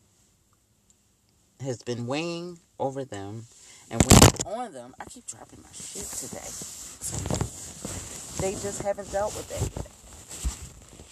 has 1.61 1.81
been 1.81 2.07
weighing 2.07 2.59
over 2.79 3.03
them 3.03 3.45
and 3.89 4.01
weighing 4.03 4.57
on 4.57 4.73
them. 4.73 4.95
I 4.99 5.05
keep 5.05 5.25
dropping 5.25 5.61
my 5.61 5.69
shit 5.73 6.05
today. 6.05 6.39
They 8.41 8.51
just 8.61 8.81
haven't 8.83 9.11
dealt 9.11 9.35
with 9.35 9.49
that 9.49 9.61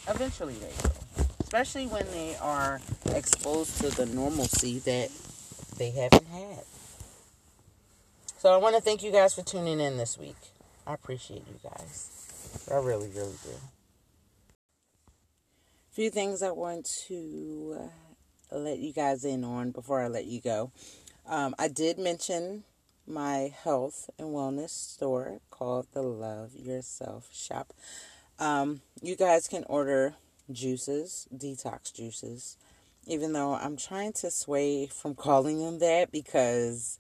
yet. 0.10 0.16
Eventually 0.16 0.56
they 0.56 0.68
will. 0.68 1.26
Especially 1.42 1.88
when 1.88 2.06
they 2.12 2.36
are 2.42 2.82
exposed 3.08 3.80
to 3.82 3.90
the 3.90 4.06
normalcy 4.08 4.80
that 4.80 5.10
they 5.78 5.92
haven't 5.92 6.28
had. 6.28 6.64
So 8.38 8.54
I 8.54 8.58
want 8.58 8.76
to 8.76 8.82
thank 8.82 9.04
you 9.04 9.12
guys 9.12 9.34
for 9.34 9.42
tuning 9.42 9.80
in 9.80 9.98
this 9.98 10.18
week. 10.18 10.36
I 10.86 10.96
appreciate 10.96 11.44
you 11.48 11.60
guys. 11.64 12.23
I 12.72 12.76
really, 12.76 13.10
really 13.10 13.36
do. 13.44 13.50
A 15.92 15.96
few 15.96 16.10
things 16.10 16.42
I 16.42 16.52
want 16.52 16.86
to 17.08 17.90
uh, 18.52 18.58
let 18.58 18.80
you 18.80 18.94
guys 18.94 19.26
in 19.26 19.44
on 19.44 19.72
before 19.72 20.02
I 20.02 20.08
let 20.08 20.26
you 20.26 20.42
go. 20.42 20.72
Um, 21.28 21.54
I 21.60 21.68
did 21.68 21.98
mention 21.98 22.64
my 23.06 23.54
health 23.64 24.10
and 24.18 24.30
wellness 24.30 24.70
store 24.70 25.40
called 25.50 25.88
the 25.94 26.02
Love 26.02 26.56
Yourself 26.56 27.30
Shop. 27.34 27.74
Um, 28.40 28.82
you 29.02 29.16
guys 29.16 29.48
can 29.48 29.64
order 29.66 30.16
juices, 30.52 31.28
detox 31.36 31.94
juices, 31.94 32.58
even 33.06 33.34
though 33.34 33.54
I'm 33.54 33.78
trying 33.78 34.14
to 34.14 34.32
sway 34.32 34.88
from 34.88 35.16
calling 35.16 35.60
them 35.60 35.80
that 35.80 36.12
because 36.12 36.98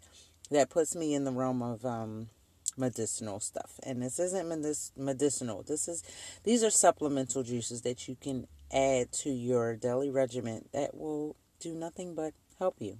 that 0.52 0.70
puts 0.70 0.96
me 0.96 1.13
in 1.13 1.24
the 1.24 1.32
realm 1.32 1.62
of 1.62 1.86
um, 1.86 2.28
medicinal 2.77 3.39
stuff. 3.39 3.79
And 3.83 4.01
this 4.01 4.19
isn't 4.19 4.47
medic- 4.47 4.97
medicinal. 4.97 5.63
This 5.63 5.88
is 5.88 6.03
these 6.43 6.63
are 6.63 6.69
supplemental 6.69 7.43
juices 7.43 7.81
that 7.83 8.07
you 8.07 8.15
can 8.19 8.47
add 8.71 9.12
to 9.12 9.29
your 9.29 9.75
daily 9.75 10.09
regimen 10.09 10.65
that 10.73 10.95
will 10.95 11.36
do 11.59 11.73
nothing 11.73 12.15
but 12.15 12.33
help 12.59 12.75
you. 12.79 12.97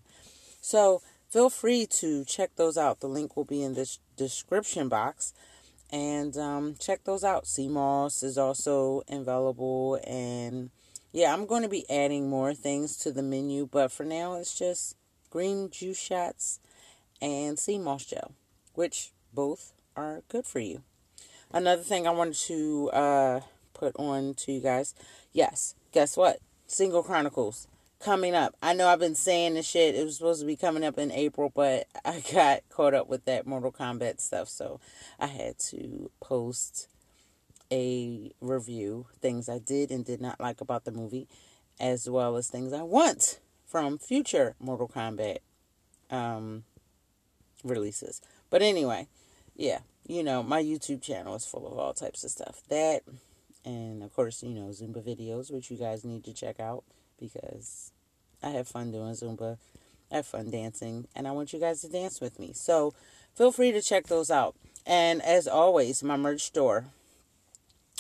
So, 0.62 1.02
feel 1.30 1.50
free 1.50 1.86
to 1.88 2.24
check 2.26 2.52
those 2.56 2.78
out. 2.78 3.00
The 3.00 3.08
link 3.08 3.36
will 3.36 3.44
be 3.44 3.64
in 3.64 3.74
this 3.74 4.00
description 4.16 4.88
box. 4.88 5.34
And 5.92 6.36
um, 6.38 6.76
check 6.80 7.04
those 7.04 7.24
out. 7.24 7.46
Sea 7.46 7.68
moss 7.68 8.24
is 8.24 8.38
also 8.38 9.04
available. 9.08 10.00
And 10.08 10.72
yeah, 11.12 11.32
I'm 11.32 11.46
going 11.46 11.62
to 11.62 11.70
be 11.70 11.88
adding 11.90 12.30
more 12.30 12.56
things 12.56 12.98
to 12.98 13.12
the 13.12 13.22
menu. 13.22 13.68
But 13.72 13.92
for 13.92 14.04
now, 14.04 14.36
it's 14.36 14.58
just 14.58 14.96
green 15.30 15.70
juice 15.70 16.00
shots 16.00 16.60
and 17.22 17.58
sea 17.58 17.78
moss 17.78 18.06
gel, 18.06 18.34
which 18.74 19.13
both 19.34 19.74
are 19.96 20.24
good 20.30 20.46
for 20.46 20.60
you. 20.60 20.84
Another 21.52 21.84
thing 21.84 22.08
I 22.08 22.12
wanted 22.12 22.36
to 22.36 22.90
uh, 22.92 23.40
put 23.74 23.96
on 23.98 24.34
to 24.36 24.52
you 24.52 24.62
guys 24.62 24.96
yes, 25.34 25.76
guess 25.92 26.16
what? 26.16 26.40
Single 26.68 27.04
Chronicles 27.04 27.68
coming 28.00 28.36
up. 28.36 28.56
I 28.62 28.74
know 28.74 28.88
I've 28.88 29.00
been 29.00 29.16
saying 29.16 29.56
this 29.56 29.68
shit. 29.68 29.96
It 29.96 30.04
was 30.04 30.18
supposed 30.18 30.42
to 30.42 30.48
be 30.48 30.56
coming 30.56 30.84
up 30.84 30.98
in 30.98 31.12
April, 31.12 31.52
but 31.54 31.88
I 32.06 32.24
got 32.34 32.62
caught 32.70 32.94
up 32.94 33.10
with 33.10 33.26
that 33.26 33.46
Mortal 33.46 33.72
Kombat 33.72 34.22
stuff, 34.22 34.48
so 34.48 34.80
I 35.20 35.28
had 35.28 35.58
to 35.70 36.12
post 36.22 36.88
a 37.72 38.32
review, 38.40 39.08
things 39.20 39.50
I 39.50 39.58
did 39.58 39.90
and 39.90 40.06
did 40.06 40.22
not 40.22 40.40
like 40.40 40.62
about 40.62 40.86
the 40.86 40.92
movie, 40.92 41.28
as 41.80 42.10
well 42.10 42.36
as 42.36 42.48
things 42.48 42.72
I 42.72 42.84
want 42.84 43.40
from 43.66 43.98
future 43.98 44.56
Mortal 44.60 44.88
Kombat 44.88 45.38
um, 46.12 46.66
releases. 47.64 48.22
But 48.50 48.62
anyway, 48.62 49.08
yeah, 49.56 49.80
you 50.08 50.24
know, 50.24 50.44
my 50.44 50.62
YouTube 50.62 51.02
channel 51.02 51.36
is 51.36 51.46
full 51.46 51.68
of 51.68 51.78
all 51.78 51.94
types 51.94 52.24
of 52.24 52.32
stuff. 52.32 52.62
That, 52.70 53.02
and 53.66 54.04
of 54.04 54.14
course, 54.14 54.44
you 54.44 54.50
know, 54.54 54.70
Zumba 54.70 55.02
videos, 55.04 55.52
which 55.52 55.72
you 55.72 55.78
guys 55.78 56.04
need 56.04 56.24
to 56.26 56.34
check 56.34 56.60
out 56.60 56.84
because 57.20 57.92
I 58.42 58.50
have 58.50 58.68
fun 58.68 58.92
doing 58.92 59.14
Zumba. 59.14 59.58
I 60.12 60.18
have 60.18 60.28
fun 60.28 60.52
dancing, 60.52 61.08
and 61.16 61.28
I 61.28 61.32
want 61.32 61.54
you 61.54 61.60
guys 61.60 61.82
to 61.82 61.90
dance 61.90 62.22
with 62.22 62.40
me. 62.40 62.52
So 62.54 62.94
feel 63.36 63.52
free 63.52 63.72
to 63.72 63.82
check 63.82 64.08
those 64.08 64.30
out. 64.30 64.56
And 64.86 65.22
as 65.22 65.48
always, 65.48 66.04
my 66.04 66.18
merch 66.18 66.42
store, 66.42 66.86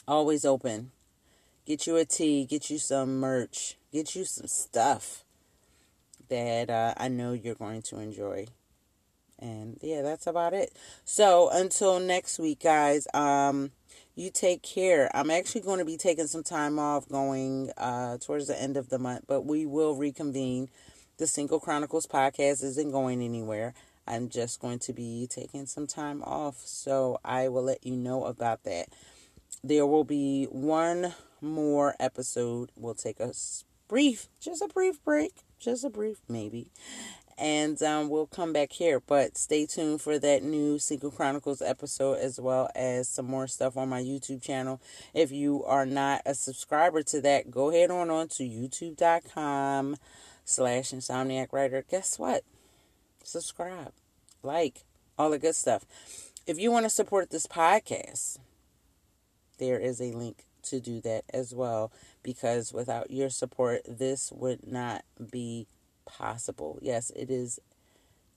always 0.08 0.46
open. 0.46 0.92
Get 1.66 1.88
you 1.88 1.96
a 1.96 2.06
tee, 2.06 2.46
get 2.46 2.70
you 2.70 2.78
some 2.78 3.20
merch, 3.20 3.78
get 3.92 4.16
you 4.16 4.26
some 4.26 4.48
stuff 4.48 5.24
that 6.28 6.70
uh, 6.70 6.94
I 6.98 7.08
know 7.08 7.32
you're 7.34 7.56
going 7.56 7.82
to 7.84 8.00
enjoy. 8.00 8.48
And 9.44 9.78
yeah, 9.82 10.02
that's 10.02 10.26
about 10.26 10.54
it. 10.54 10.72
So 11.04 11.50
until 11.52 12.00
next 12.00 12.40
week, 12.40 12.62
guys, 12.64 13.08
um, 13.14 13.72
you 14.16 14.32
take 14.32 14.64
care. 14.64 15.12
I'm 15.14 15.30
actually 15.30 15.62
going 15.62 15.80
to 15.80 15.86
be 15.86 15.98
taking 15.98 16.28
some 16.28 16.44
time 16.44 16.80
off 16.80 17.10
going 17.10 17.72
uh, 17.78 18.18
towards 18.20 18.48
the 18.48 18.60
end 18.60 18.78
of 18.78 18.90
the 18.90 19.00
month, 19.00 19.26
but 19.28 19.42
we 19.42 19.66
will 19.66 19.96
reconvene. 19.96 20.70
The 21.18 21.28
Single 21.28 21.60
Chronicles 21.60 22.08
podcast 22.08 22.64
isn't 22.64 22.92
going 22.92 23.22
anywhere. 23.22 23.74
I'm 24.08 24.30
just 24.30 24.60
going 24.60 24.80
to 24.80 24.94
be 24.94 25.28
taking 25.30 25.66
some 25.66 25.88
time 25.88 26.24
off, 26.24 26.62
so 26.66 27.20
I 27.24 27.50
will 27.50 27.64
let 27.64 27.86
you 27.86 27.96
know 27.96 28.26
about 28.26 28.64
that. 28.64 28.88
There 29.64 29.86
will 29.86 30.04
be 30.04 30.46
one 30.46 31.14
more 31.40 31.96
episode. 32.00 32.72
We'll 32.76 32.96
take 32.96 33.20
a 33.20 33.32
brief, 33.88 34.28
just 34.40 34.62
a 34.62 34.68
brief 34.68 35.04
break, 35.04 35.34
just 35.60 35.84
a 35.84 35.90
brief 35.90 36.18
maybe, 36.28 36.72
and 37.44 37.84
um, 37.84 38.08
we'll 38.08 38.26
come 38.26 38.54
back 38.54 38.72
here. 38.72 39.02
But 39.02 39.38
stay 39.38 39.66
tuned 39.66 40.00
for 40.00 40.18
that 40.18 40.44
new 40.44 40.80
Single 40.80 41.12
Chronicles 41.12 41.62
episode 41.62 42.20
as 42.20 42.40
well 42.40 42.70
as 42.74 43.10
some 43.10 43.26
more 43.26 43.48
stuff 43.48 43.76
on 43.76 43.90
my 43.90 44.02
YouTube 44.02 44.42
channel. 44.42 44.80
If 45.14 45.30
you 45.30 45.62
are 45.66 45.86
not 45.86 46.22
a 46.26 46.36
subscriber 46.36 47.04
to 47.04 47.20
that, 47.20 47.52
go 47.52 47.70
ahead 47.70 47.92
on 47.92 48.10
on 48.10 48.30
to 48.30 48.44
youtube.com 48.44 49.98
slash 50.46 50.92
insomniac 50.92 51.52
writer. 51.52 51.84
Guess 51.92 52.18
what? 52.18 52.46
Subscribe, 53.26 53.92
like, 54.42 54.86
all 55.20 55.30
the 55.30 55.38
good 55.38 55.56
stuff. 55.56 55.86
If 56.48 56.58
you 56.58 56.72
want 56.72 56.86
to 56.86 56.90
support 56.90 57.30
this 57.30 57.46
podcast, 57.46 58.38
there 59.58 59.80
is 59.80 60.00
a 60.00 60.14
link 60.14 60.46
to 60.64 60.80
do 60.80 61.02
that 61.02 61.26
as 61.34 61.54
well 61.54 61.92
because 62.24 62.72
without 62.72 63.12
your 63.12 63.30
support, 63.30 63.82
this 63.86 64.32
would 64.32 64.66
not 64.66 65.04
be 65.30 65.68
possible. 66.06 66.80
Yes, 66.82 67.12
it 67.16 67.30
is. 67.30 67.60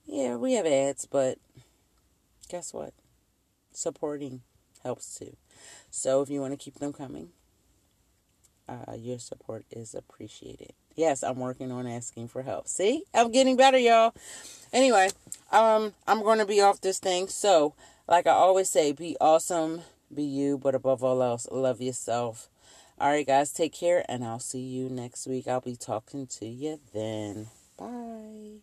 Yeah, 0.06 0.36
we 0.36 0.54
have 0.54 0.66
ads, 0.66 1.06
but 1.06 1.38
guess 2.48 2.72
what? 2.72 2.92
Supporting 3.72 4.42
helps 4.82 5.18
too. 5.18 5.36
So 5.90 6.22
if 6.22 6.30
you 6.30 6.40
want 6.40 6.52
to 6.52 6.56
keep 6.56 6.76
them 6.76 6.92
coming, 6.92 7.30
uh, 8.68 8.94
your 8.96 9.18
support 9.18 9.64
is 9.70 9.94
appreciated. 9.94 10.72
Yes, 10.94 11.22
I'm 11.22 11.38
working 11.38 11.70
on 11.70 11.86
asking 11.86 12.28
for 12.28 12.42
help. 12.42 12.68
See, 12.68 13.04
I'm 13.14 13.30
getting 13.30 13.56
better, 13.56 13.78
y'all. 13.78 14.14
Anyway, 14.72 15.10
um, 15.52 15.92
I'm 16.06 16.22
going 16.22 16.38
to 16.38 16.46
be 16.46 16.60
off 16.60 16.80
this 16.80 16.98
thing. 16.98 17.28
So, 17.28 17.74
like 18.08 18.26
I 18.26 18.30
always 18.30 18.70
say, 18.70 18.92
be 18.92 19.16
awesome, 19.20 19.82
be 20.12 20.22
you, 20.22 20.58
but 20.58 20.74
above 20.74 21.04
all 21.04 21.22
else, 21.22 21.46
love 21.50 21.80
yourself. 21.80 22.48
All 22.98 23.10
right, 23.10 23.26
guys, 23.26 23.52
take 23.52 23.74
care, 23.74 24.04
and 24.08 24.24
I'll 24.24 24.38
see 24.38 24.60
you 24.60 24.88
next 24.88 25.26
week. 25.26 25.46
I'll 25.46 25.60
be 25.60 25.76
talking 25.76 26.26
to 26.38 26.46
you 26.46 26.80
then. 26.94 27.48
Bye. 27.78 28.54